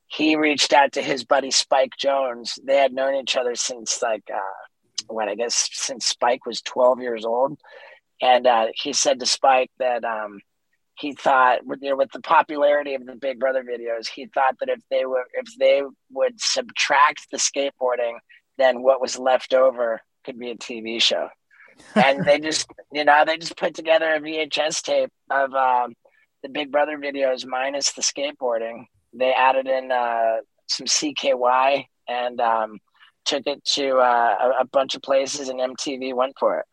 he 0.07 0.35
reached 0.35 0.73
out 0.73 0.93
to 0.93 1.01
his 1.01 1.25
buddy 1.25 1.51
Spike 1.51 1.91
Jonze. 2.01 2.57
They 2.63 2.77
had 2.77 2.93
known 2.93 3.15
each 3.15 3.35
other 3.35 3.55
since 3.55 4.01
like 4.01 4.23
uh, 4.33 5.03
what 5.07 5.27
I 5.27 5.35
guess 5.35 5.69
since 5.73 6.05
Spike 6.05 6.45
was 6.45 6.61
12 6.61 7.01
years 7.01 7.25
old, 7.25 7.59
and 8.21 8.47
uh, 8.47 8.67
he 8.73 8.93
said 8.93 9.19
to 9.19 9.25
Spike 9.25 9.71
that 9.79 10.03
um, 10.03 10.39
he 10.97 11.13
thought 11.13 11.65
with 11.65 11.79
you 11.81 11.91
know, 11.91 11.95
with 11.97 12.11
the 12.11 12.21
popularity 12.21 12.93
of 12.95 13.05
the 13.05 13.15
Big 13.15 13.39
Brother 13.39 13.63
videos, 13.63 14.07
he 14.07 14.27
thought 14.27 14.55
that 14.59 14.69
if 14.69 14.81
they 14.89 15.05
were 15.05 15.25
if 15.33 15.47
they 15.59 15.81
would 16.11 16.39
subtract 16.39 17.27
the 17.31 17.37
skateboarding, 17.37 18.17
then 18.57 18.81
what 18.81 19.01
was 19.01 19.17
left 19.17 19.53
over 19.53 20.01
could 20.25 20.39
be 20.39 20.51
a 20.51 20.55
TV 20.57 21.01
show. 21.01 21.29
and 21.95 22.25
they 22.25 22.39
just 22.39 22.67
you 22.91 23.05
know 23.05 23.23
they 23.25 23.37
just 23.37 23.57
put 23.57 23.73
together 23.73 24.13
a 24.13 24.19
VHS 24.19 24.81
tape 24.81 25.11
of 25.29 25.53
um, 25.53 25.93
the 26.43 26.49
Big 26.49 26.71
Brother 26.71 26.97
videos 26.97 27.45
minus 27.45 27.91
the 27.93 28.01
skateboarding 28.01 28.85
they 29.13 29.33
added 29.33 29.67
in 29.67 29.91
uh, 29.91 30.37
some 30.67 30.85
CKY 30.85 31.85
and 32.07 32.39
um, 32.39 32.79
took 33.25 33.47
it 33.47 33.63
to 33.63 33.97
uh, 33.97 34.35
a, 34.39 34.61
a, 34.61 34.65
bunch 34.65 34.95
of 34.95 35.01
places, 35.01 35.49
and 35.49 35.59
MTV 35.59 36.13
went 36.13 36.33
for 36.39 36.59
it. 36.59 36.65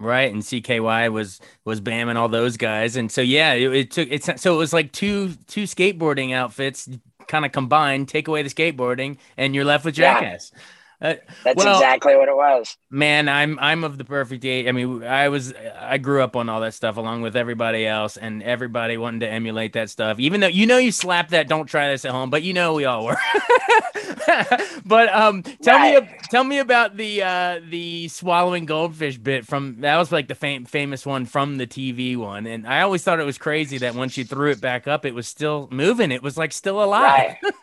Right, 0.00 0.32
and 0.32 0.42
CKY 0.42 1.12
was 1.12 1.40
was 1.66 1.78
bamming 1.82 2.16
all 2.16 2.30
those 2.30 2.56
guys, 2.56 2.96
and 2.96 3.12
so 3.12 3.20
yeah, 3.20 3.52
it, 3.52 3.70
it 3.74 3.90
took 3.90 4.08
it's 4.10 4.30
so 4.40 4.54
it 4.54 4.56
was 4.56 4.72
like 4.72 4.92
two 4.92 5.34
two 5.46 5.64
skateboarding 5.64 6.32
outfits 6.32 6.88
kind 7.28 7.44
of 7.44 7.52
combined. 7.52 8.08
Take 8.08 8.26
away 8.26 8.42
the 8.42 8.48
skateboarding, 8.48 9.18
and 9.36 9.54
you're 9.54 9.66
left 9.66 9.84
with 9.84 9.94
Jackass. 9.94 10.52
Yeah. 10.54 10.60
Uh, 11.02 11.14
That's 11.44 11.56
well, 11.56 11.78
exactly 11.78 12.14
what 12.16 12.28
it 12.28 12.36
was. 12.36 12.76
Man, 12.90 13.28
I'm 13.28 13.58
I'm 13.58 13.84
of 13.84 13.96
the 13.96 14.04
perfect 14.04 14.44
age. 14.44 14.66
I 14.66 14.72
mean, 14.72 15.02
I 15.02 15.28
was 15.30 15.54
I 15.80 15.96
grew 15.98 16.22
up 16.22 16.36
on 16.36 16.48
all 16.50 16.60
that 16.60 16.74
stuff 16.74 16.96
along 16.98 17.22
with 17.22 17.36
everybody 17.36 17.86
else, 17.86 18.16
and 18.18 18.42
everybody 18.42 18.96
wanting 18.98 19.20
to 19.20 19.28
emulate 19.28 19.72
that 19.72 19.88
stuff. 19.88 20.18
Even 20.20 20.40
though 20.40 20.46
you 20.48 20.66
know 20.66 20.76
you 20.78 20.92
slap 20.92 21.30
that, 21.30 21.48
don't 21.48 21.66
try 21.66 21.90
this 21.90 22.04
at 22.04 22.10
home, 22.10 22.28
but 22.28 22.42
you 22.42 22.52
know 22.52 22.74
we 22.74 22.84
all 22.84 23.06
were. 23.06 23.16
but 24.84 25.08
um, 25.14 25.42
tell 25.62 25.76
Right. 25.78 26.02
me 26.02 26.08
tell 26.30 26.44
me 26.44 26.58
about 26.58 26.96
the 26.96 27.22
uh 27.22 27.60
the 27.68 28.08
swallowing 28.08 28.66
goldfish 28.66 29.16
bit 29.18 29.46
from 29.46 29.80
that 29.80 29.96
was 29.96 30.12
like 30.12 30.28
the 30.28 30.34
fam- 30.34 30.64
famous 30.66 31.06
one 31.06 31.24
from 31.26 31.56
the 31.56 31.66
TV 31.66 32.16
one, 32.16 32.46
and 32.46 32.66
I 32.66 32.82
always 32.82 33.02
thought 33.02 33.20
it 33.20 33.24
was 33.24 33.38
crazy 33.38 33.78
that 33.78 33.94
once 33.94 34.16
you 34.18 34.24
threw 34.24 34.50
it 34.50 34.60
back 34.60 34.86
up, 34.86 35.04
it 35.06 35.14
was 35.14 35.26
still 35.26 35.68
moving. 35.70 36.12
It 36.12 36.22
was 36.22 36.36
like 36.36 36.52
still 36.52 36.82
alive. 36.82 37.36
Right. 37.42 37.54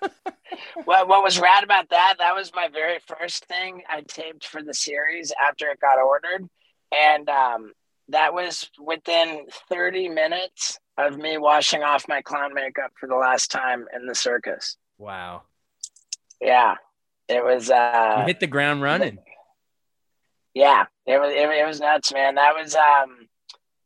what 0.87 1.07
what 1.09 1.21
was 1.23 1.37
rad 1.39 1.63
about 1.65 1.89
that? 1.89 2.15
That 2.19 2.33
was 2.33 2.51
my 2.55 2.69
very 2.69 2.99
first 3.05 3.45
thing 3.45 3.81
I 3.89 4.01
taped 4.01 4.47
for 4.47 4.63
the 4.63 4.73
series 4.73 5.33
after 5.45 5.67
it 5.67 5.79
got 5.81 5.99
ordered, 5.99 6.47
and 6.95 7.29
um, 7.29 7.73
that 8.07 8.33
was 8.33 8.69
within 8.79 9.47
30 9.69 10.07
minutes 10.07 10.79
of 10.97 11.17
me 11.17 11.37
washing 11.37 11.83
off 11.83 12.07
my 12.07 12.21
clown 12.21 12.53
makeup 12.53 12.91
for 12.99 13.07
the 13.07 13.15
last 13.15 13.51
time 13.51 13.85
in 13.93 14.05
the 14.07 14.15
circus. 14.15 14.77
Wow, 14.97 15.43
Yeah, 16.39 16.75
it 17.27 17.43
was. 17.43 17.67
you 17.67 17.75
Uh, 17.75 18.25
hit 18.25 18.39
the 18.39 18.47
ground 18.47 18.81
running. 18.81 19.19
yeah, 20.53 20.85
it 21.05 21.19
was. 21.19 21.31
It, 21.33 21.49
it 21.49 21.67
was 21.67 21.81
nuts, 21.81 22.13
man. 22.13 22.35
That 22.35 22.55
was 22.55 22.75
um, 22.75 23.27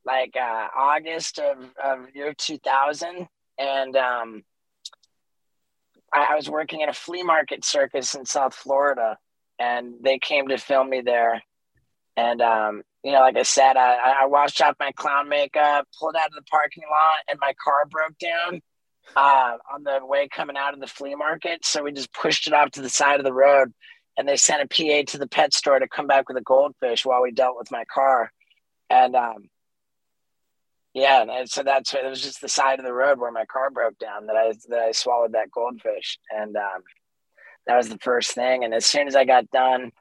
like 0.06 0.36
uh, 0.40 0.68
August 0.78 1.40
of 1.40 1.58
of 1.84 2.16
year 2.16 2.34
2000, 2.38 3.28
and 3.58 3.96
um, 3.98 4.44
I, 6.14 6.36
was 6.36 6.50
working 6.50 6.82
in 6.82 6.90
a 6.90 6.94
flea 6.94 7.24
market 7.24 7.64
circus 7.64 8.16
in 8.16 8.26
South 8.26 8.54
Florida, 8.54 9.18
and 9.60 9.96
they 10.02 10.20
came 10.20 10.48
to 10.50 10.58
film 10.58 10.90
me 10.90 11.02
there. 11.02 11.42
And 12.18 12.42
um, 12.42 12.84
you 13.04 13.12
know, 13.12 13.20
like 13.20 13.38
I 13.38 13.44
said, 13.44 13.78
I, 13.78 14.24
I 14.24 14.26
washed 14.26 14.62
off 14.62 14.76
my 14.80 14.92
clown 14.92 15.30
makeup, 15.30 15.88
pulled 16.00 16.16
out 16.16 16.28
of 16.28 16.36
the 16.36 16.44
parking 16.44 16.84
lot, 16.90 17.20
and 17.30 17.40
my 17.42 17.54
car 17.64 17.86
broke 17.90 18.18
down 18.20 18.62
uh, 19.16 19.58
on 19.74 19.84
the 19.84 20.00
way 20.06 20.28
coming 20.28 20.58
out 20.58 20.74
of 20.74 20.80
the 20.80 20.88
flea 20.88 21.16
market. 21.16 21.66
So 21.66 21.84
we 21.84 21.92
just 21.92 22.14
pushed 22.14 22.48
it 22.48 22.54
off 22.54 22.72
to 22.72 22.82
the 22.82 22.90
side 22.90 23.20
of 23.20 23.24
the 23.24 23.34
road, 23.34 23.74
and 24.18 24.28
they 24.28 24.38
sent 24.38 24.62
a 24.62 24.68
PA 24.68 25.12
to 25.12 25.18
the 25.18 25.28
pet 25.28 25.54
store 25.54 25.80
to 25.80 25.88
come 25.88 26.08
back 26.08 26.28
with 26.28 26.38
a 26.38 26.42
goldfish 26.42 27.06
while 27.06 27.22
we 27.22 27.32
dealt 27.32 27.58
with 27.58 27.72
my 27.72 27.86
car. 27.94 28.32
And 28.90 29.16
um, 29.16 29.50
yeah, 30.94 31.22
and 31.22 31.50
so 31.50 31.64
that's 31.64 31.94
it 31.94 32.06
was 32.06 32.22
just 32.22 32.42
the 32.42 32.50
side 32.50 32.80
of 32.80 32.86
the 32.86 32.94
road 32.94 33.20
where 33.20 33.32
my 33.32 33.46
car 33.46 33.70
broke 33.70 33.98
down 33.98 34.26
that 34.28 34.36
I 34.36 34.54
that 34.70 34.80
I 34.80 34.92
swallowed 34.92 35.34
that 35.34 35.52
goldfish, 35.52 36.20
and 36.30 36.56
um, 36.58 36.82
that 37.68 37.78
was 37.78 37.90
the 37.90 37.98
first 38.00 38.32
thing. 38.32 38.64
And 38.64 38.74
as 38.74 38.86
soon 38.86 39.08
as 39.08 39.16
I 39.16 39.24
got 39.24 39.50
done 39.52 39.92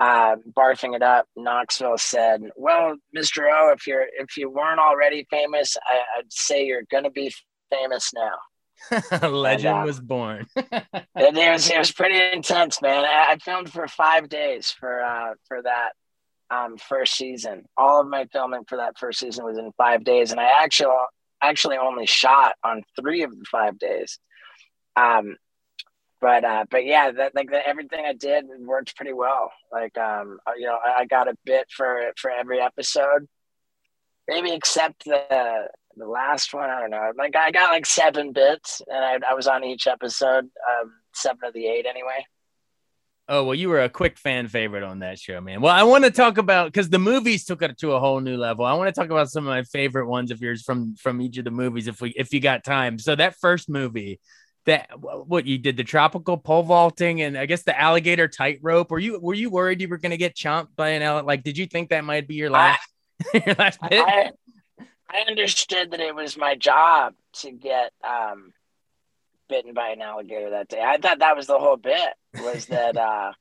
uh, 0.00 0.36
barfing 0.56 0.96
it 0.96 1.02
up, 1.02 1.26
Knoxville 1.36 1.98
said, 1.98 2.42
"Well, 2.56 2.96
Mister 3.12 3.48
O, 3.48 3.72
if 3.72 3.86
you're 3.86 4.06
if 4.18 4.36
you 4.36 4.50
weren't 4.50 4.80
already 4.80 5.26
famous, 5.30 5.76
I, 5.88 6.18
I'd 6.18 6.32
say 6.32 6.66
you're 6.66 6.82
going 6.90 7.04
to 7.04 7.10
be 7.10 7.32
famous 7.70 8.10
now." 8.12 9.28
Legend 9.28 9.78
uh, 9.78 9.82
was 9.84 10.00
born. 10.00 10.48
it, 10.56 10.86
it 11.14 11.52
was 11.52 11.70
it 11.70 11.78
was 11.78 11.92
pretty 11.92 12.20
intense, 12.32 12.82
man. 12.82 13.04
I, 13.04 13.32
I 13.32 13.38
filmed 13.38 13.70
for 13.70 13.86
five 13.86 14.28
days 14.28 14.72
for 14.72 15.02
uh, 15.02 15.34
for 15.46 15.62
that 15.62 15.90
um, 16.50 16.76
first 16.76 17.14
season. 17.14 17.64
All 17.76 18.00
of 18.00 18.08
my 18.08 18.26
filming 18.26 18.64
for 18.64 18.76
that 18.76 18.98
first 18.98 19.20
season 19.20 19.44
was 19.44 19.58
in 19.58 19.72
five 19.76 20.04
days, 20.04 20.30
and 20.30 20.40
I 20.40 20.62
actually 20.62 20.94
actually 21.42 21.76
only 21.76 22.06
shot 22.06 22.54
on 22.62 22.82
three 22.98 23.22
of 23.22 23.30
the 23.30 23.44
five 23.50 23.78
days. 23.78 24.18
Um, 24.96 25.36
but 26.20 26.44
uh, 26.44 26.64
but 26.70 26.86
yeah, 26.86 27.10
that 27.10 27.34
like 27.34 27.50
that, 27.50 27.66
everything 27.66 28.04
I 28.06 28.12
did 28.12 28.44
worked 28.60 28.96
pretty 28.96 29.12
well. 29.12 29.50
Like 29.72 29.98
um, 29.98 30.38
uh, 30.46 30.52
you 30.56 30.66
know, 30.66 30.78
I, 30.84 31.00
I 31.00 31.04
got 31.06 31.28
a 31.28 31.36
bit 31.44 31.66
for 31.70 32.12
for 32.16 32.30
every 32.30 32.60
episode, 32.60 33.26
maybe 34.28 34.52
except 34.52 35.04
the 35.04 35.66
the 35.96 36.06
last 36.06 36.54
one. 36.54 36.70
I 36.70 36.80
don't 36.80 36.90
know. 36.90 37.12
Like 37.16 37.34
I 37.34 37.50
got 37.50 37.72
like 37.72 37.86
seven 37.86 38.32
bits, 38.32 38.80
and 38.86 39.04
I, 39.04 39.30
I 39.30 39.34
was 39.34 39.48
on 39.48 39.64
each 39.64 39.88
episode, 39.88 40.44
um, 40.44 40.92
seven 41.12 41.40
of 41.44 41.54
the 41.54 41.66
eight 41.66 41.86
anyway. 41.86 42.24
Oh 43.28 43.44
well, 43.44 43.54
you 43.54 43.68
were 43.68 43.80
a 43.80 43.88
quick 43.88 44.18
fan 44.18 44.48
favorite 44.48 44.82
on 44.82 44.98
that 44.98 45.18
show, 45.18 45.40
man. 45.40 45.60
Well, 45.60 45.72
I 45.72 45.84
want 45.84 46.04
to 46.04 46.10
talk 46.10 46.38
about 46.38 46.66
because 46.66 46.90
the 46.90 46.98
movies 46.98 47.44
took 47.44 47.62
it 47.62 47.78
to 47.78 47.92
a 47.92 48.00
whole 48.00 48.20
new 48.20 48.36
level. 48.36 48.64
I 48.64 48.74
want 48.74 48.92
to 48.92 49.00
talk 49.00 49.10
about 49.10 49.30
some 49.30 49.46
of 49.46 49.50
my 49.50 49.62
favorite 49.62 50.08
ones 50.08 50.30
of 50.30 50.40
yours 50.40 50.62
from 50.62 50.96
from 50.96 51.20
each 51.20 51.38
of 51.38 51.44
the 51.44 51.52
movies, 51.52 51.86
if 51.86 52.00
we 52.00 52.10
if 52.10 52.34
you 52.34 52.40
got 52.40 52.64
time. 52.64 52.98
So 52.98 53.14
that 53.14 53.36
first 53.40 53.68
movie, 53.68 54.18
that 54.66 54.90
what 54.98 55.46
you 55.46 55.58
did 55.58 55.76
the 55.76 55.84
tropical 55.84 56.36
pole 56.36 56.64
vaulting 56.64 57.22
and 57.22 57.38
I 57.38 57.46
guess 57.46 57.62
the 57.62 57.78
alligator 57.78 58.26
tightrope. 58.26 58.90
Were 58.90 58.98
you 58.98 59.20
were 59.20 59.34
you 59.34 59.50
worried 59.50 59.80
you 59.80 59.88
were 59.88 59.98
going 59.98 60.10
to 60.10 60.16
get 60.16 60.36
chomped 60.36 60.74
by 60.76 60.90
an 60.90 61.02
alligator? 61.02 61.26
Like, 61.26 61.44
did 61.44 61.56
you 61.56 61.66
think 61.66 61.90
that 61.90 62.04
might 62.04 62.26
be 62.26 62.34
your 62.34 62.50
last 62.50 62.86
your 63.34 63.54
last 63.56 63.80
bit? 63.88 64.04
I, 64.04 64.30
I 65.08 65.24
understood 65.28 65.92
that 65.92 66.00
it 66.00 66.14
was 66.14 66.36
my 66.36 66.54
job 66.54 67.14
to 67.34 67.52
get 67.52 67.92
um, 68.02 68.52
bitten 69.52 69.74
by 69.74 69.90
an 69.90 70.00
alligator 70.00 70.50
that 70.50 70.68
day. 70.68 70.80
I 70.82 70.96
thought 70.96 71.18
that 71.18 71.36
was 71.36 71.46
the 71.46 71.58
whole 71.58 71.76
bit. 71.76 72.14
Was 72.42 72.66
that 72.66 72.96
uh, 73.10 73.32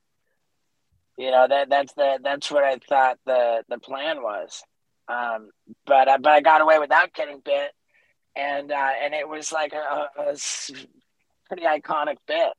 you 1.18 1.32
know 1.32 1.48
that 1.48 1.70
that's 1.70 1.94
the 1.94 2.20
that's 2.22 2.52
what 2.52 2.64
I 2.64 2.78
thought 2.90 3.18
the 3.26 3.64
the 3.70 3.80
plan 3.80 4.22
was. 4.22 4.62
Um, 5.08 5.52
but 5.86 6.08
I, 6.10 6.18
but 6.18 6.32
I 6.32 6.42
got 6.42 6.62
away 6.62 6.80
without 6.80 7.14
getting 7.14 7.42
bit, 7.44 7.72
and 8.36 8.72
uh, 8.72 8.92
and 9.04 9.14
it 9.14 9.28
was 9.28 9.54
like 9.54 9.74
a, 9.74 10.10
a 10.20 10.36
pretty 11.48 11.64
iconic 11.64 12.18
bit. 12.28 12.52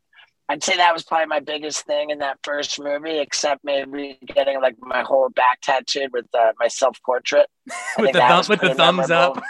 I'd 0.49 0.65
say 0.65 0.77
that 0.77 0.93
was 0.93 1.05
probably 1.05 1.27
my 1.27 1.41
biggest 1.41 1.87
thing 1.87 2.11
in 2.11 2.19
that 2.19 2.39
first 2.43 2.81
movie, 2.81 3.19
except 3.19 3.65
maybe 3.65 4.19
getting 4.27 4.61
like 4.61 4.77
my 4.81 5.03
whole 5.03 5.29
back 5.31 5.61
tattooed 5.63 6.11
with 6.13 6.27
uh, 6.35 6.53
my 6.59 6.69
self 6.69 6.99
portrait. 7.05 7.47
with 7.99 8.13
the 8.13 8.19
thumb, 8.19 8.45
with 8.49 8.61
the 8.61 8.75
thumbs 8.75 9.11
up. 9.11 9.43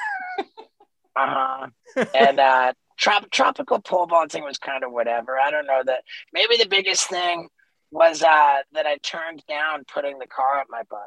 Uh 1.15 1.67
huh. 1.97 2.05
and 2.15 2.41
uh, 2.41 2.73
trop- 3.03 3.31
tropical 3.31 3.81
pole 3.81 4.07
vaulting 4.07 4.45
was 4.45 4.59
kind 4.59 4.85
of 4.85 4.93
whatever. 4.93 5.39
I 5.39 5.51
don't 5.51 5.67
know 5.67 5.83
that. 5.85 6.05
Maybe 6.33 6.57
the 6.57 6.69
biggest 6.69 7.09
thing 7.09 7.49
was 7.91 8.23
uh, 8.23 8.59
that 8.73 8.87
I 8.87 8.97
turned 9.03 9.43
down 9.49 9.85
putting 9.93 10.19
the 10.19 10.27
car 10.27 10.59
up 10.59 10.69
my 10.71 10.83
butt. 10.89 11.01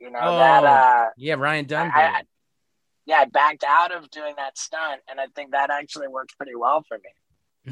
You 0.00 0.10
know 0.10 0.36
that. 0.36 0.64
Oh. 0.64 0.66
Uh, 0.66 1.06
Yeah, 1.16 1.34
Ryan 1.34 1.64
Dunn. 1.64 1.90
I. 1.94 2.02
I, 2.02 2.22
yeah, 3.06 3.18
I 3.20 3.24
backed 3.26 3.64
out 3.66 3.94
of 3.94 4.10
doing 4.10 4.34
that 4.36 4.58
stunt, 4.58 5.00
and 5.08 5.20
I 5.20 5.26
think 5.34 5.52
that 5.52 5.70
actually 5.70 6.08
worked 6.08 6.36
pretty 6.36 6.56
well 6.56 6.82
for 6.88 6.98
me. 6.98 7.10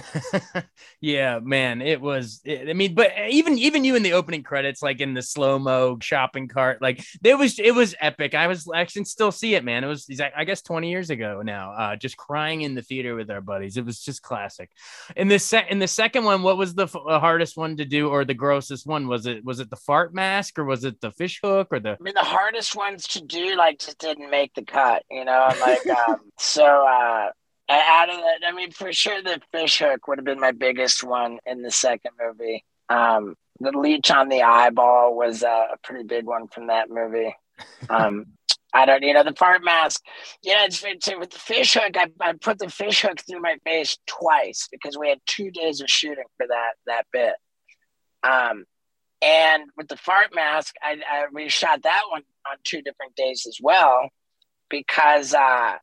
yeah, 1.01 1.39
man, 1.41 1.81
it 1.81 2.01
was. 2.01 2.41
It, 2.45 2.69
I 2.69 2.73
mean, 2.73 2.95
but 2.95 3.13
even 3.29 3.59
even 3.59 3.85
you 3.85 3.95
in 3.95 4.03
the 4.03 4.15
opening 4.15 4.43
credits, 4.43 4.83
like 4.83 5.01
in 5.01 5.15
the 5.15 5.23
slow 5.23 5.59
mo 5.59 5.99
shopping 6.01 6.49
cart, 6.49 6.83
like 6.83 7.05
it 7.23 7.39
was 7.39 7.59
it 7.59 7.73
was 7.73 7.95
epic. 8.01 8.35
I 8.35 8.47
was 8.47 8.69
I 8.69 8.85
can 8.85 9.05
still 9.05 9.31
see 9.31 9.55
it, 9.55 9.65
man. 9.65 9.85
It 9.85 9.87
was 9.87 10.09
I 10.37 10.45
guess 10.45 10.63
twenty 10.63 10.91
years 10.91 11.11
ago 11.11 11.43
now. 11.43 11.73
Uh, 11.73 11.97
just 11.97 12.17
crying 12.17 12.63
in 12.63 12.75
the 12.75 12.83
theater 12.83 13.15
with 13.15 13.31
our 13.31 13.41
buddies. 13.41 13.77
It 13.77 13.85
was 13.85 14.01
just 14.01 14.23
classic. 14.23 14.71
In 15.17 15.29
the 15.29 15.39
set 15.39 15.71
in 15.71 15.79
the 15.79 15.89
second 15.89 16.25
one, 16.25 16.43
what 16.43 16.57
was 16.57 16.75
the 16.75 16.85
f- 16.85 16.97
uh, 16.97 17.21
hardest 17.21 17.57
one 17.57 17.77
to 17.77 17.85
do 17.85 18.09
or 18.09 18.25
the 18.25 18.35
grossest 18.35 18.87
one? 18.87 19.07
Was 19.07 19.27
it 19.27 19.45
was 19.45 19.61
it 19.61 19.71
the 19.71 19.77
fart 19.77 20.13
mask 20.13 20.59
or 20.59 20.65
was 20.65 20.85
it 20.85 21.01
the 21.01 21.13
fish 21.13 21.41
hook 21.43 21.69
or 21.71 21.79
the 21.79 21.93
I 21.93 22.03
mean, 22.03 22.15
the 22.15 22.21
hardest 22.21 22.75
ones 22.75 23.07
to 23.09 23.23
do 23.23 23.57
like 23.57 23.79
just 23.79 23.99
didn't 23.99 24.31
make 24.31 24.55
the 24.55 24.65
cut, 24.65 25.05
you 25.11 25.25
know. 25.25 25.49
Like, 25.61 25.87
um, 26.09 26.21
so 26.39 26.65
uh, 26.65 27.31
out 27.68 28.11
of 28.11 28.16
that, 28.16 28.40
I 28.47 28.52
mean, 28.52 28.71
for 28.71 28.92
sure, 28.92 29.23
the 29.23 29.40
fish 29.52 29.78
hook 29.78 30.06
would 30.06 30.18
have 30.18 30.25
been 30.25 30.40
my 30.40 30.52
biggest 30.52 31.02
one 31.02 31.38
in 31.47 31.62
the 31.62 31.71
second 31.71 32.12
movie. 32.21 32.64
Um, 32.88 33.37
the 33.61 33.71
leech 33.71 34.11
on 34.11 34.28
the 34.28 34.42
eyeball 34.42 35.16
was 35.16 35.42
uh, 35.42 35.66
a 35.73 35.76
pretty 35.83 36.04
big 36.04 36.26
one 36.26 36.49
from 36.49 36.66
that 36.66 36.90
movie. 36.90 37.35
Um, 37.88 38.26
I 38.75 38.87
don't, 38.87 39.04
you 39.04 39.14
know, 39.14 39.23
the 39.23 39.35
fart 39.35 39.64
mask. 39.64 40.02
Yeah, 40.42 40.64
it's, 40.64 40.83
it's 40.85 41.09
with 41.16 41.30
the 41.30 41.38
fish 41.38 41.75
hook. 41.75 41.97
I, 41.97 42.09
I 42.21 42.33
put 42.33 42.59
the 42.59 42.68
fish 42.68 43.02
hook 43.02 43.21
through 43.21 43.40
my 43.40 43.56
face 43.64 43.97
twice 44.06 44.68
because 44.71 44.99
we 44.99 45.09
had 45.09 45.21
two 45.26 45.52
days 45.52 45.80
of 45.80 45.88
shooting 45.88 46.25
for 46.37 46.49
that 46.49 46.73
that 46.87 47.06
bit. 47.12 47.35
Um, 48.25 48.64
and 49.23 49.62
with 49.76 49.87
the 49.87 49.97
fart 49.97 50.35
mask, 50.35 50.75
I, 50.83 50.97
I 51.09 51.26
we 51.33 51.49
shot 51.49 51.83
that 51.85 52.02
one 52.11 52.23
on 52.50 52.56
two 52.64 52.83
different 52.83 53.14
days 53.14 53.47
as 53.49 53.59
well 53.62 54.09
because 54.68 55.35
uh, 55.35 55.75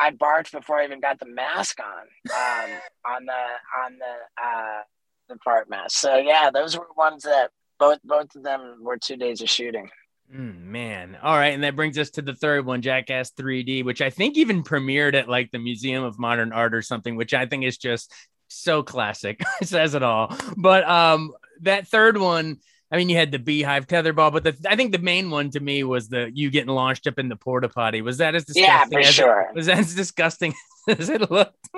I 0.00 0.10
barked 0.12 0.50
before 0.50 0.78
I 0.78 0.84
even 0.84 1.00
got 1.00 1.20
the 1.20 1.26
mask 1.26 1.78
on 1.78 1.86
um, 2.34 2.70
on 3.14 3.26
the 3.26 3.84
on 3.84 3.98
the 3.98 4.42
uh, 4.42 4.80
the 5.28 5.36
fart 5.44 5.68
mask. 5.68 5.98
So 5.98 6.16
yeah, 6.16 6.50
those 6.52 6.76
were 6.76 6.88
ones 6.96 7.24
that 7.24 7.50
both 7.78 7.98
both 8.02 8.34
of 8.34 8.42
them 8.42 8.78
were 8.82 8.96
two 8.96 9.16
days 9.16 9.42
of 9.42 9.50
shooting. 9.50 9.90
Mm, 10.34 10.62
man. 10.62 11.18
All 11.22 11.36
right. 11.36 11.52
And 11.52 11.64
that 11.64 11.76
brings 11.76 11.98
us 11.98 12.10
to 12.10 12.22
the 12.22 12.34
third 12.34 12.64
one, 12.64 12.82
Jackass 12.82 13.32
3D, 13.32 13.84
which 13.84 14.00
I 14.00 14.10
think 14.10 14.36
even 14.36 14.62
premiered 14.62 15.14
at 15.14 15.28
like 15.28 15.50
the 15.50 15.58
Museum 15.58 16.04
of 16.04 16.20
Modern 16.20 16.52
Art 16.52 16.72
or 16.72 16.82
something, 16.82 17.16
which 17.16 17.34
I 17.34 17.46
think 17.46 17.64
is 17.64 17.78
just 17.78 18.12
so 18.46 18.82
classic. 18.84 19.42
it 19.60 19.68
says 19.68 19.94
it 19.94 20.02
all. 20.02 20.36
But 20.56 20.88
um 20.88 21.32
that 21.62 21.88
third 21.88 22.16
one, 22.16 22.58
I 22.92 22.96
mean, 22.96 23.08
you 23.08 23.16
had 23.16 23.30
the 23.30 23.38
beehive 23.38 23.86
tetherball, 23.86 24.32
but 24.32 24.42
the, 24.42 24.56
I 24.68 24.74
think 24.74 24.92
the 24.92 24.98
main 24.98 25.30
one 25.30 25.50
to 25.50 25.60
me 25.60 25.84
was 25.84 26.08
the 26.08 26.30
you 26.34 26.50
getting 26.50 26.70
launched 26.74 27.06
up 27.06 27.18
in 27.18 27.28
the 27.28 27.36
porta 27.36 27.68
potty. 27.68 28.02
Was 28.02 28.18
that 28.18 28.34
as 28.34 28.44
disgusting? 28.44 28.64
Yeah, 28.64 28.84
for 28.86 28.98
as 28.98 29.08
it- 29.08 29.12
sure. 29.12 29.50
was 29.54 29.66
that 29.66 29.78
as 29.78 29.94
disgusting 29.94 30.54
as 30.88 31.08
it 31.08 31.30
looked? 31.30 31.68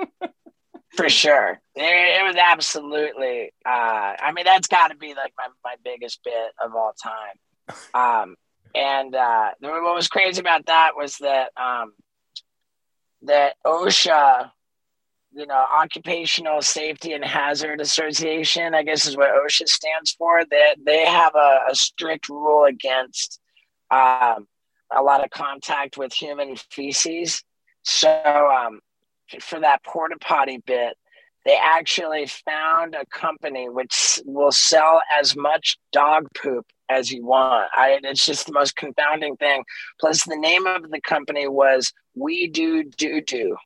For 0.95 1.09
sure. 1.09 1.59
It, 1.75 2.23
was 2.25 2.35
absolutely 2.35 3.51
uh 3.65 4.13
I 4.19 4.31
mean 4.33 4.45
that's 4.45 4.67
gotta 4.67 4.95
be 4.95 5.13
like 5.15 5.33
my, 5.37 5.47
my 5.63 5.75
biggest 5.83 6.23
bit 6.23 6.51
of 6.63 6.75
all 6.75 6.93
time. 7.01 7.75
Um 7.93 8.35
and 8.75 9.13
uh 9.15 9.51
what 9.59 9.95
was 9.95 10.07
crazy 10.07 10.39
about 10.39 10.67
that 10.67 10.91
was 10.95 11.17
that 11.17 11.49
um 11.57 11.93
that 13.23 13.55
OSHA 13.65 14.51
you 15.35 15.47
know, 15.47 15.65
Occupational 15.73 16.61
Safety 16.61 17.13
and 17.13 17.25
Hazard 17.25 17.81
Association, 17.81 18.75
I 18.75 18.83
guess 18.83 19.05
is 19.05 19.17
what 19.17 19.31
OSHA 19.31 19.67
stands 19.67 20.11
for. 20.11 20.43
They 20.49 20.75
they 20.85 21.05
have 21.05 21.33
a, 21.35 21.59
a 21.69 21.75
strict 21.75 22.29
rule 22.29 22.65
against 22.65 23.39
um, 23.91 24.47
a 24.95 25.01
lot 25.01 25.23
of 25.23 25.31
contact 25.31 25.97
with 25.97 26.13
human 26.13 26.55
feces. 26.55 27.43
So 27.83 28.09
um, 28.09 28.79
for 29.39 29.59
that 29.59 29.83
porta 29.83 30.17
potty 30.19 30.57
bit, 30.65 30.95
they 31.45 31.57
actually 31.61 32.27
found 32.27 32.95
a 32.95 33.05
company 33.07 33.69
which 33.69 34.21
will 34.25 34.51
sell 34.51 35.01
as 35.19 35.35
much 35.35 35.77
dog 35.91 36.27
poop 36.41 36.65
as 36.89 37.11
you 37.11 37.25
want. 37.25 37.69
I, 37.73 37.99
it's 38.03 38.25
just 38.25 38.45
the 38.45 38.53
most 38.53 38.75
confounding 38.75 39.35
thing. 39.37 39.63
Plus, 39.99 40.23
the 40.23 40.37
name 40.37 40.67
of 40.67 40.89
the 40.89 41.01
company 41.01 41.47
was 41.47 41.91
We 42.15 42.47
Do 42.47 42.83
Do 42.83 43.19
Do. 43.21 43.57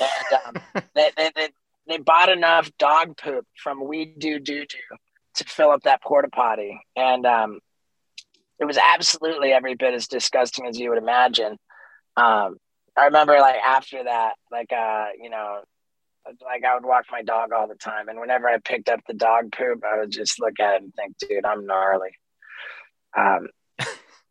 And 0.00 0.56
um, 0.56 0.82
they, 0.94 1.10
they, 1.16 1.30
they, 1.34 1.48
they 1.88 1.98
bought 1.98 2.28
enough 2.28 2.70
dog 2.78 3.16
poop 3.16 3.46
from 3.56 3.86
We 3.86 4.04
Do 4.06 4.38
Do 4.38 4.64
Do 4.66 4.96
to 5.36 5.44
fill 5.44 5.70
up 5.70 5.82
that 5.82 6.02
porta 6.02 6.28
potty. 6.28 6.80
And 6.96 7.26
um, 7.26 7.60
it 8.58 8.64
was 8.64 8.78
absolutely 8.78 9.52
every 9.52 9.74
bit 9.74 9.94
as 9.94 10.06
disgusting 10.06 10.66
as 10.66 10.78
you 10.78 10.90
would 10.90 10.98
imagine. 10.98 11.56
Um, 12.16 12.56
I 12.96 13.06
remember 13.06 13.38
like 13.38 13.60
after 13.64 14.04
that, 14.04 14.34
like, 14.50 14.72
uh, 14.72 15.06
you 15.20 15.30
know, 15.30 15.62
like 16.44 16.64
I 16.64 16.74
would 16.74 16.84
walk 16.84 17.06
my 17.10 17.22
dog 17.22 17.52
all 17.52 17.66
the 17.66 17.74
time. 17.74 18.08
And 18.08 18.20
whenever 18.20 18.48
I 18.48 18.58
picked 18.58 18.88
up 18.88 19.00
the 19.06 19.14
dog 19.14 19.52
poop, 19.52 19.82
I 19.84 19.98
would 19.98 20.10
just 20.10 20.40
look 20.40 20.60
at 20.60 20.76
it 20.76 20.82
and 20.82 20.94
think, 20.94 21.16
dude, 21.18 21.44
I'm 21.44 21.66
gnarly. 21.66 22.10
Um, 23.16 23.48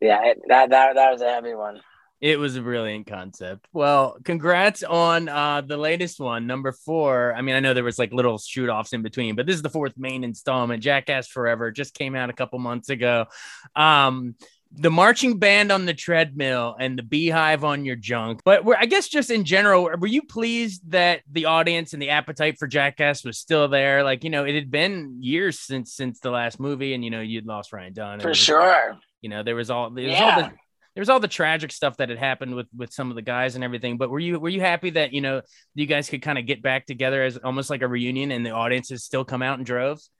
yeah, 0.00 0.24
it, 0.24 0.38
that, 0.48 0.70
that, 0.70 0.94
that 0.94 1.12
was 1.12 1.22
a 1.22 1.30
heavy 1.30 1.54
one. 1.54 1.80
It 2.20 2.38
was 2.38 2.56
a 2.56 2.60
brilliant 2.60 3.06
concept. 3.06 3.66
Well, 3.72 4.18
congrats 4.24 4.82
on 4.82 5.28
uh, 5.28 5.62
the 5.62 5.78
latest 5.78 6.20
one, 6.20 6.46
number 6.46 6.72
four. 6.72 7.34
I 7.34 7.40
mean, 7.40 7.54
I 7.54 7.60
know 7.60 7.72
there 7.72 7.82
was 7.82 7.98
like 7.98 8.12
little 8.12 8.36
shoot 8.36 8.68
offs 8.68 8.92
in 8.92 9.02
between, 9.02 9.36
but 9.36 9.46
this 9.46 9.56
is 9.56 9.62
the 9.62 9.70
fourth 9.70 9.94
main 9.96 10.22
installment. 10.22 10.82
Jackass 10.82 11.28
Forever 11.28 11.70
just 11.70 11.94
came 11.94 12.14
out 12.14 12.28
a 12.28 12.34
couple 12.34 12.58
months 12.58 12.90
ago. 12.90 13.26
Um, 13.74 14.34
the 14.72 14.90
marching 14.90 15.38
band 15.38 15.72
on 15.72 15.84
the 15.84 15.94
treadmill 15.94 16.76
and 16.78 16.96
the 16.96 17.02
beehive 17.02 17.64
on 17.64 17.84
your 17.84 17.96
junk. 17.96 18.42
But 18.44 18.64
I 18.78 18.86
guess 18.86 19.08
just 19.08 19.30
in 19.30 19.44
general, 19.44 19.90
were 19.98 20.06
you 20.06 20.22
pleased 20.22 20.90
that 20.90 21.22
the 21.30 21.46
audience 21.46 21.92
and 21.92 22.00
the 22.00 22.10
appetite 22.10 22.58
for 22.58 22.68
Jackass 22.68 23.24
was 23.24 23.38
still 23.38 23.66
there? 23.66 24.04
Like, 24.04 24.24
you 24.24 24.30
know, 24.30 24.44
it 24.44 24.54
had 24.54 24.70
been 24.70 25.18
years 25.20 25.58
since 25.58 25.94
since 25.94 26.20
the 26.20 26.30
last 26.30 26.60
movie, 26.60 26.94
and 26.94 27.04
you 27.04 27.10
know, 27.10 27.20
you'd 27.20 27.46
lost 27.46 27.72
Ryan 27.72 27.94
Dunn. 27.94 28.20
For 28.20 28.34
sure. 28.34 28.98
You 29.22 29.30
know, 29.30 29.42
there 29.42 29.56
was 29.56 29.70
all 29.70 29.90
there 29.90 30.04
was 30.04 30.12
yeah. 30.12 30.34
all 30.36 30.42
the 30.42 30.52
there 31.00 31.02
was 31.02 31.08
all 31.08 31.18
the 31.18 31.28
tragic 31.28 31.72
stuff 31.72 31.96
that 31.96 32.10
had 32.10 32.18
happened 32.18 32.54
with 32.54 32.66
with 32.76 32.92
some 32.92 33.08
of 33.08 33.16
the 33.16 33.22
guys 33.22 33.54
and 33.54 33.64
everything. 33.64 33.96
But 33.96 34.10
were 34.10 34.18
you 34.18 34.38
were 34.38 34.50
you 34.50 34.60
happy 34.60 34.90
that 34.90 35.14
you 35.14 35.22
know 35.22 35.40
you 35.74 35.86
guys 35.86 36.10
could 36.10 36.20
kind 36.20 36.38
of 36.38 36.44
get 36.44 36.60
back 36.60 36.84
together 36.84 37.22
as 37.22 37.38
almost 37.38 37.70
like 37.70 37.80
a 37.80 37.88
reunion, 37.88 38.30
and 38.30 38.44
the 38.44 38.50
audiences 38.50 39.02
still 39.02 39.24
come 39.24 39.40
out 39.40 39.58
in 39.58 39.64
droves? 39.64 40.10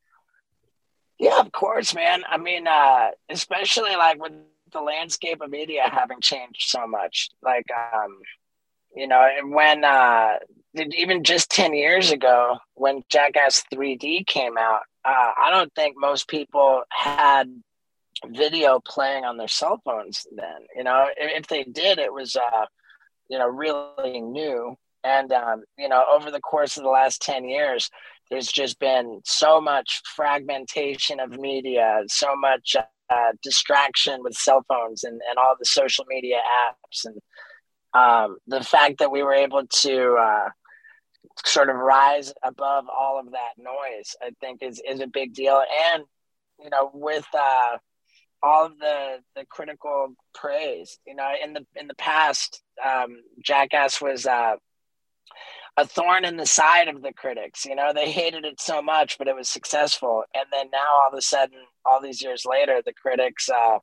Yeah, 1.18 1.38
of 1.38 1.52
course, 1.52 1.94
man. 1.94 2.22
I 2.26 2.38
mean, 2.38 2.66
uh, 2.66 3.10
especially 3.28 3.94
like 3.94 4.22
with 4.22 4.32
the 4.72 4.80
landscape 4.80 5.42
of 5.42 5.50
media 5.50 5.82
having 5.84 6.22
changed 6.22 6.62
so 6.70 6.86
much. 6.86 7.28
Like, 7.42 7.66
um, 7.94 8.16
you 8.96 9.06
know, 9.06 9.28
when 9.44 9.84
uh, 9.84 10.36
even 10.74 11.24
just 11.24 11.50
10 11.50 11.74
years 11.74 12.10
ago, 12.10 12.56
when 12.72 13.02
Jackass 13.10 13.64
3D 13.70 14.26
came 14.26 14.56
out, 14.56 14.80
uh, 15.04 15.32
I 15.36 15.50
don't 15.50 15.74
think 15.74 15.96
most 15.98 16.26
people 16.26 16.84
had 16.90 17.52
video 18.26 18.80
playing 18.86 19.24
on 19.24 19.36
their 19.36 19.48
cell 19.48 19.80
phones 19.84 20.26
then. 20.34 20.66
You 20.76 20.84
know, 20.84 21.06
if, 21.16 21.42
if 21.42 21.46
they 21.48 21.64
did, 21.64 21.98
it 21.98 22.12
was, 22.12 22.36
uh, 22.36 22.66
you 23.28 23.38
know, 23.38 23.48
really 23.48 24.20
new. 24.20 24.76
And, 25.02 25.32
um, 25.32 25.62
you 25.78 25.88
know, 25.88 26.04
over 26.12 26.30
the 26.30 26.40
course 26.40 26.76
of 26.76 26.82
the 26.82 26.90
last 26.90 27.22
10 27.22 27.48
years, 27.48 27.90
there's 28.30 28.52
just 28.52 28.78
been 28.78 29.20
so 29.24 29.60
much 29.60 30.02
fragmentation 30.14 31.20
of 31.20 31.30
media, 31.30 32.02
so 32.06 32.36
much 32.36 32.76
uh, 32.76 33.32
distraction 33.42 34.22
with 34.22 34.34
cell 34.34 34.64
phones 34.68 35.02
and, 35.04 35.20
and 35.28 35.38
all 35.38 35.56
the 35.58 35.64
social 35.64 36.04
media 36.08 36.36
apps. 36.36 37.06
And 37.06 37.16
um, 37.92 38.36
the 38.46 38.62
fact 38.62 38.98
that 38.98 39.10
we 39.10 39.22
were 39.22 39.34
able 39.34 39.66
to 39.66 40.14
uh, 40.14 40.48
sort 41.44 41.70
of 41.70 41.76
rise 41.76 42.32
above 42.44 42.84
all 42.88 43.18
of 43.18 43.32
that 43.32 43.54
noise, 43.58 44.14
I 44.22 44.30
think 44.40 44.62
is, 44.62 44.80
is 44.88 45.00
a 45.00 45.06
big 45.06 45.34
deal. 45.34 45.62
And, 45.92 46.04
you 46.62 46.70
know, 46.70 46.90
with 46.92 47.26
uh, 47.36 47.78
all 48.42 48.66
of 48.66 48.78
the, 48.78 49.18
the 49.36 49.44
critical 49.46 50.14
praise, 50.34 50.98
you 51.06 51.14
know, 51.14 51.30
in 51.42 51.52
the, 51.52 51.66
in 51.76 51.86
the 51.86 51.94
past, 51.94 52.62
um, 52.84 53.16
Jackass 53.44 54.00
was, 54.00 54.26
uh, 54.26 54.56
a 55.76 55.86
thorn 55.86 56.24
in 56.24 56.36
the 56.36 56.46
side 56.46 56.88
of 56.88 57.02
the 57.02 57.12
critics. 57.12 57.64
You 57.64 57.74
know, 57.74 57.92
they 57.94 58.10
hated 58.10 58.44
it 58.44 58.60
so 58.60 58.82
much, 58.82 59.18
but 59.18 59.28
it 59.28 59.36
was 59.36 59.48
successful. 59.48 60.24
And 60.34 60.44
then 60.52 60.66
now, 60.72 61.02
all 61.02 61.08
of 61.08 61.14
a 61.18 61.22
sudden, 61.22 61.58
all 61.84 62.00
these 62.02 62.22
years 62.22 62.44
later, 62.44 62.82
the 62.84 62.92
critics 62.92 63.48
uh, 63.48 63.78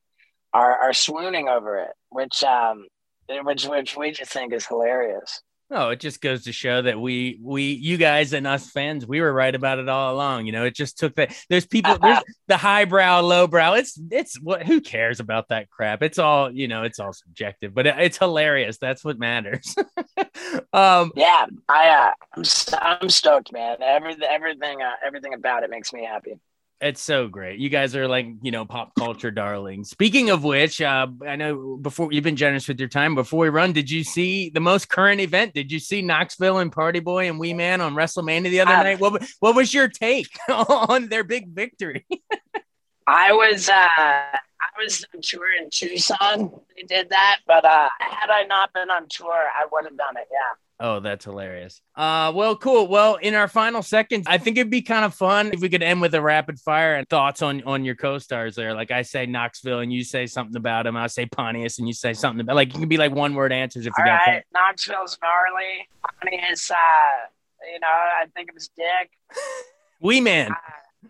are 0.53 0.77
are 0.77 0.93
swooning 0.93 1.47
over 1.47 1.77
it, 1.79 1.91
which 2.09 2.43
um, 2.43 2.87
which 3.27 3.65
which 3.65 3.97
we 3.97 4.11
just 4.11 4.31
think 4.31 4.53
is 4.53 4.67
hilarious. 4.67 5.41
No, 5.69 5.89
it 5.89 5.99
just 5.99 6.21
goes 6.21 6.45
to 6.45 6.53
show 6.53 6.81
that 6.81 6.97
we, 6.97 7.39
we, 7.41 7.73
you 7.73 7.97
guys 7.97 8.31
and 8.31 8.47
us 8.47 8.71
fans, 8.71 9.05
we 9.05 9.19
were 9.19 9.33
right 9.33 9.53
about 9.53 9.79
it 9.79 9.89
all 9.89 10.13
along. 10.13 10.45
You 10.45 10.53
know, 10.53 10.63
it 10.63 10.73
just 10.73 10.97
took 10.97 11.15
that. 11.15 11.35
There's 11.49 11.65
people, 11.65 11.97
there's 12.01 12.23
the 12.47 12.55
highbrow, 12.55 13.21
lowbrow. 13.21 13.73
It's, 13.73 13.99
it's 14.09 14.39
what, 14.39 14.65
who 14.65 14.79
cares 14.79 15.19
about 15.19 15.49
that 15.49 15.69
crap? 15.69 16.01
It's 16.03 16.19
all, 16.19 16.49
you 16.49 16.69
know, 16.69 16.83
it's 16.83 16.99
all 16.99 17.11
subjective, 17.11 17.73
but 17.73 17.85
it, 17.85 17.95
it's 17.97 18.17
hilarious. 18.17 18.77
That's 18.77 19.03
what 19.03 19.19
matters. 19.19 19.75
um, 20.73 21.11
yeah, 21.15 21.45
I, 21.67 21.89
uh, 21.89 22.11
I'm, 22.37 22.43
I'm 23.01 23.09
stoked, 23.09 23.51
man. 23.51 23.77
Everything, 23.81 24.27
everything, 24.29 24.81
uh, 24.81 24.91
everything 25.05 25.33
about 25.33 25.63
it 25.63 25.69
makes 25.69 25.91
me 25.91 26.05
happy. 26.05 26.39
It's 26.79 27.01
so 27.01 27.27
great. 27.27 27.59
You 27.59 27.69
guys 27.69 27.95
are 27.95 28.07
like, 28.07 28.27
you 28.43 28.51
know, 28.51 28.63
pop 28.63 28.93
culture 28.95 29.31
darlings. 29.31 29.89
Speaking 29.89 30.29
of 30.29 30.43
which, 30.43 30.79
uh, 30.79 31.07
I 31.25 31.35
know 31.35 31.75
before 31.81 32.11
you've 32.11 32.23
been 32.23 32.35
generous 32.35 32.67
with 32.67 32.79
your 32.79 32.89
time. 32.89 33.15
Before 33.15 33.39
we 33.39 33.49
run, 33.49 33.73
did 33.73 33.89
you 33.89 34.03
see 34.03 34.51
the 34.51 34.59
most 34.59 34.87
current 34.87 35.19
event? 35.19 35.55
Did 35.55 35.71
you 35.71 35.79
see 35.79 36.03
Knoxville 36.03 36.59
and 36.59 36.71
Party 36.71 36.99
Boy 36.99 37.29
and 37.29 37.39
Wee 37.39 37.55
Man 37.55 37.81
on 37.81 37.95
WrestleMania 37.95 38.51
the 38.51 38.59
other 38.59 38.73
uh, 38.73 38.83
night? 38.83 38.99
What 38.99 39.23
what 39.39 39.55
was 39.55 39.73
your 39.73 39.87
take 39.87 40.29
on 40.49 41.09
their 41.09 41.23
big 41.23 41.49
victory? 41.49 42.05
I 43.07 43.31
was 43.33 43.69
uh, 43.69 44.37
I 44.61 44.83
was 44.83 45.05
on 45.13 45.21
tour 45.21 45.47
in 45.59 45.69
Tucson. 45.69 46.51
They 46.75 46.83
did 46.83 47.09
that, 47.09 47.39
but 47.45 47.65
uh, 47.65 47.89
had 47.99 48.29
I 48.29 48.43
not 48.43 48.73
been 48.73 48.89
on 48.89 49.07
tour, 49.09 49.33
I 49.33 49.65
would 49.71 49.85
have 49.85 49.97
done 49.97 50.17
it. 50.17 50.27
Yeah. 50.31 50.37
Oh, 50.79 50.99
that's 50.99 51.25
hilarious. 51.25 51.81
Uh, 51.95 52.31
well, 52.35 52.55
cool. 52.55 52.87
Well, 52.87 53.15
in 53.15 53.33
our 53.33 53.47
final 53.47 53.81
seconds, 53.81 54.27
I 54.29 54.37
think 54.37 54.57
it'd 54.57 54.69
be 54.69 54.83
kind 54.83 55.05
of 55.05 55.15
fun 55.15 55.49
if 55.51 55.59
we 55.59 55.69
could 55.69 55.81
end 55.81 56.01
with 56.01 56.13
a 56.13 56.21
rapid 56.21 56.59
fire 56.59 56.95
and 56.95 57.09
thoughts 57.09 57.41
on 57.41 57.63
on 57.63 57.83
your 57.83 57.95
co-stars 57.95 58.55
there. 58.55 58.75
Like 58.75 58.91
I 58.91 59.01
say 59.01 59.25
Knoxville, 59.25 59.79
and 59.79 59.91
you 59.91 60.03
say 60.03 60.27
something 60.27 60.55
about 60.55 60.85
him. 60.85 60.95
I 60.95 61.07
say 61.07 61.25
Pontius, 61.25 61.79
and 61.79 61.87
you 61.87 61.95
say 61.95 62.13
something 62.13 62.41
about 62.41 62.55
like 62.55 62.73
you 62.73 62.79
can 62.79 62.89
be 62.89 62.97
like 62.97 63.11
one 63.11 63.33
word 63.33 63.51
answers 63.51 63.87
if 63.87 63.93
you 63.97 64.03
All 64.03 64.05
got 64.05 64.27
right. 64.27 64.43
Knoxville's 64.53 65.17
gnarly. 65.21 65.87
Pontius, 66.21 66.69
uh, 66.69 66.75
you 67.73 67.79
know, 67.79 67.87
I 67.87 68.25
think 68.35 68.49
of 68.49 68.55
his 68.55 68.69
dick. 68.77 69.11
Wee 69.99 70.21
man. 70.21 70.51
Uh, 70.51 70.55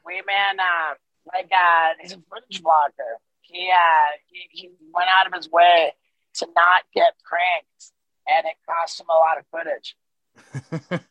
wee 0.05 0.21
man, 0.25 0.61
uh, 0.61 0.93
like 1.33 1.51
uh, 1.51 1.89
he's 1.99 2.13
a 2.13 2.21
footage 2.29 2.63
blocker. 2.63 3.19
He 3.47 3.69
uh, 3.71 4.17
he, 4.27 4.47
he 4.51 4.69
went 4.93 5.09
out 5.09 5.27
of 5.27 5.33
his 5.33 5.49
way 5.49 5.93
to 6.35 6.47
not 6.55 6.83
get 6.93 7.13
pranked 7.23 7.91
and 8.27 8.45
it 8.45 8.55
cost 8.67 8.99
him 8.99 9.07
a 9.09 9.13
lot 9.13 9.37
of 9.37 9.45
footage. 9.51 9.95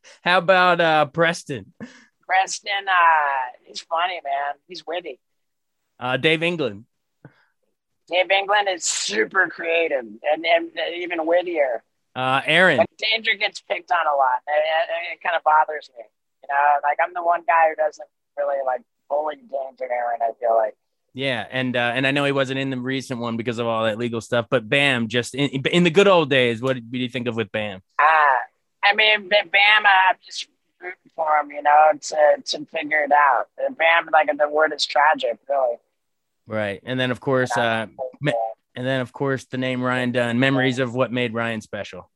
How 0.23 0.39
about 0.39 0.81
uh, 0.81 1.07
Preston? 1.07 1.73
Preston, 2.27 2.89
uh, 2.89 3.57
he's 3.65 3.81
funny, 3.81 4.21
man. 4.23 4.55
He's 4.69 4.87
witty. 4.87 5.19
Uh, 5.99 6.17
Dave 6.17 6.43
England. 6.43 6.85
Dave 8.09 8.31
England 8.31 8.69
is 8.71 8.85
super 8.85 9.49
creative 9.49 10.05
and, 10.05 10.47
and 10.47 10.71
even 10.97 11.27
wittier. 11.27 11.83
Uh, 12.15 12.41
Ehren. 12.43 12.79
But 12.79 12.89
Danger 12.99 13.35
gets 13.35 13.61
picked 13.61 13.91
on 13.91 14.07
a 14.07 14.17
lot. 14.17 14.41
It 15.13 15.21
kind 15.23 15.37
of 15.37 15.43
bothers 15.43 15.91
me. 15.97 16.05
You 16.43 16.49
know, 16.49 16.81
like 16.83 16.99
I'm 17.03 17.13
the 17.13 17.23
one 17.23 17.43
guy 17.47 17.71
who 17.71 17.75
doesn't 17.77 18.09
really 18.37 18.65
like 18.65 18.83
bully 19.09 19.37
Danger 19.37 19.91
Ehren. 19.93 20.23
I 20.23 20.33
feel 20.39 20.55
like. 20.55 20.75
Yeah, 21.17 21.47
and 21.51 21.75
uh, 21.75 21.93
and 21.95 22.07
I 22.07 22.11
know 22.11 22.27
he 22.27 22.33
wasn't 22.33 22.59
in 22.59 22.69
the 22.69 22.77
recent 22.77 23.21
one 23.21 23.39
because 23.39 23.59
of 23.59 23.67
all 23.67 23.85
that 23.85 23.97
legal 23.97 24.21
stuff, 24.21 24.49
but 24.51 24.69
Bam, 24.69 25.09
just 25.09 25.35
in, 25.35 25.49
in 25.49 25.83
the 25.83 25.89
good 25.89 26.07
old 26.07 26.29
days, 26.29 26.61
what 26.61 26.77
do 26.77 26.99
you 26.99 27.09
think 27.09 27.27
of 27.27 27.35
with 27.35 27.51
Bam? 27.51 27.81
Uh, 27.99 28.03
I 28.85 28.95
mean, 28.95 29.31
Bam, 29.31 29.41
I'm 29.51 30.17
just 30.23 30.47
rooting 30.79 31.11
for 31.15 31.39
him, 31.39 31.51
you 31.51 31.63
know, 31.63 31.93
to 31.99 32.43
to 32.45 32.67
figure 32.67 33.03
it 33.03 33.13
out. 33.13 33.47
Bam, 33.57 34.11
like 34.13 34.29
the 34.37 34.47
word 34.47 34.75
is 34.75 34.85
tragic, 34.85 35.39
really. 35.49 35.77
Right, 36.47 36.83
and 36.85 37.01
then 37.01 37.11
of 37.11 37.19
course, 37.19 37.57
uh, 37.57 37.87
and 38.75 38.87
then 38.87 39.01
of 39.01 39.15
course 39.15 39.47
the 39.47 39.57
name 39.57 39.83
Ryan 39.83 40.13
Dunn, 40.13 40.39
memories 40.39 40.79
of 40.79 40.95
what 40.95 41.13
made 41.13 41.33
Ryan 41.33 41.63
special. 41.63 42.11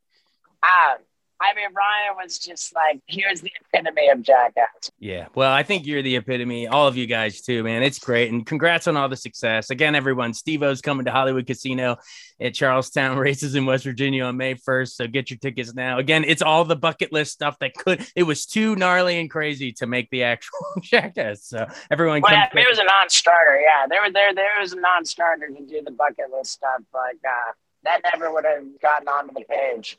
Ah, 0.63 0.97
I 1.41 1.55
mean, 1.55 1.69
Ryan 1.73 2.17
was 2.23 2.39
just 2.39 2.75
like, 2.75 3.01
here's 3.07 3.41
the 3.41 3.51
epitome 3.73 4.11
of 4.11 4.21
jackass. 4.21 4.91
Yeah. 4.99 5.29
Well, 5.35 5.51
I 5.51 5.63
think 5.63 5.87
you're 5.87 6.03
the 6.03 6.17
epitome. 6.17 6.69
All 6.69 6.87
of 6.87 6.99
you 6.99 7.07
guys, 7.07 7.41
too, 7.41 7.63
man. 7.63 7.83
It's 7.83 7.99
great. 7.99 8.31
And 8.31 8.45
congrats 8.45 8.87
on 8.87 8.97
all 8.99 9.09
the 9.09 9.17
success. 9.17 9.71
Again, 9.71 9.95
everyone, 9.95 10.35
Steve-O's 10.35 10.83
coming 10.83 11.07
to 11.07 11.11
Hollywood 11.11 11.47
Casino 11.47 11.97
at 12.39 12.53
Charles 12.53 12.91
Town 12.91 13.17
Races 13.19 13.55
in 13.55 13.65
West 13.65 13.85
Virginia 13.85 14.25
on 14.25 14.37
May 14.37 14.55
1st. 14.55 14.91
So 14.91 15.07
get 15.07 15.31
your 15.31 15.39
tickets 15.39 15.73
now. 15.73 15.99
Again, 15.99 16.25
it's 16.27 16.43
all 16.43 16.67
the 16.67 16.77
bucket 16.77 17.11
list 17.11 17.33
stuff 17.33 17.59
that 17.61 17.75
could, 17.75 18.05
it 18.15 18.25
was 18.25 18.45
too 18.45 18.77
gnarly 18.77 19.19
and 19.19 19.31
crazy 19.31 19.73
to 19.73 19.87
make 19.87 20.11
the 20.11 20.25
actual 20.25 20.59
jackass. 20.83 21.47
So 21.47 21.67
everyone, 21.91 22.21
well, 22.21 22.33
yeah, 22.33 22.49
it 22.53 22.69
was 22.69 22.79
a 22.79 22.85
non 22.85 23.09
starter. 23.09 23.59
Yeah. 23.61 23.87
There, 23.89 24.03
were, 24.03 24.13
there, 24.13 24.35
there 24.35 24.61
was 24.61 24.75
a 24.75 24.81
non 24.81 25.07
starter 25.07 25.49
to 25.49 25.67
do 25.67 25.81
the 25.83 25.91
bucket 25.91 26.27
list 26.31 26.53
stuff. 26.53 26.83
Like, 26.93 27.17
uh, 27.27 27.53
that 27.85 28.01
never 28.13 28.33
would 28.33 28.45
have 28.45 28.65
gotten 28.81 29.09
onto 29.09 29.35
the 29.35 29.45
page. 29.49 29.97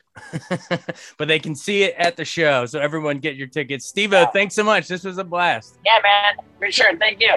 but 1.18 1.28
they 1.28 1.38
can 1.38 1.54
see 1.54 1.82
it 1.82 1.94
at 1.98 2.16
the 2.16 2.24
show. 2.24 2.64
So 2.66 2.78
everyone 2.78 3.18
get 3.18 3.36
your 3.36 3.48
tickets. 3.48 3.86
Steve 3.86 4.12
yeah. 4.12 4.26
thanks 4.26 4.54
so 4.54 4.62
much. 4.62 4.88
This 4.88 5.04
was 5.04 5.18
a 5.18 5.24
blast. 5.24 5.78
Yeah, 5.84 5.98
man. 6.02 6.46
For 6.58 6.70
sure. 6.70 6.96
Thank 6.96 7.20
you. 7.20 7.34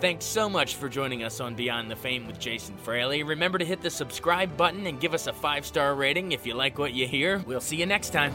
Thanks 0.00 0.26
so 0.26 0.50
much 0.50 0.74
for 0.74 0.88
joining 0.88 1.22
us 1.22 1.40
on 1.40 1.54
Beyond 1.54 1.90
the 1.90 1.96
Fame 1.96 2.26
with 2.26 2.38
Jason 2.38 2.76
Fraley. 2.76 3.22
Remember 3.22 3.56
to 3.56 3.64
hit 3.64 3.80
the 3.80 3.88
subscribe 3.88 4.54
button 4.56 4.86
and 4.86 5.00
give 5.00 5.14
us 5.14 5.28
a 5.28 5.32
five 5.32 5.64
star 5.64 5.94
rating 5.94 6.32
if 6.32 6.46
you 6.46 6.52
like 6.54 6.78
what 6.78 6.92
you 6.92 7.06
hear. 7.06 7.38
We'll 7.46 7.60
see 7.60 7.76
you 7.76 7.86
next 7.86 8.10
time. 8.10 8.34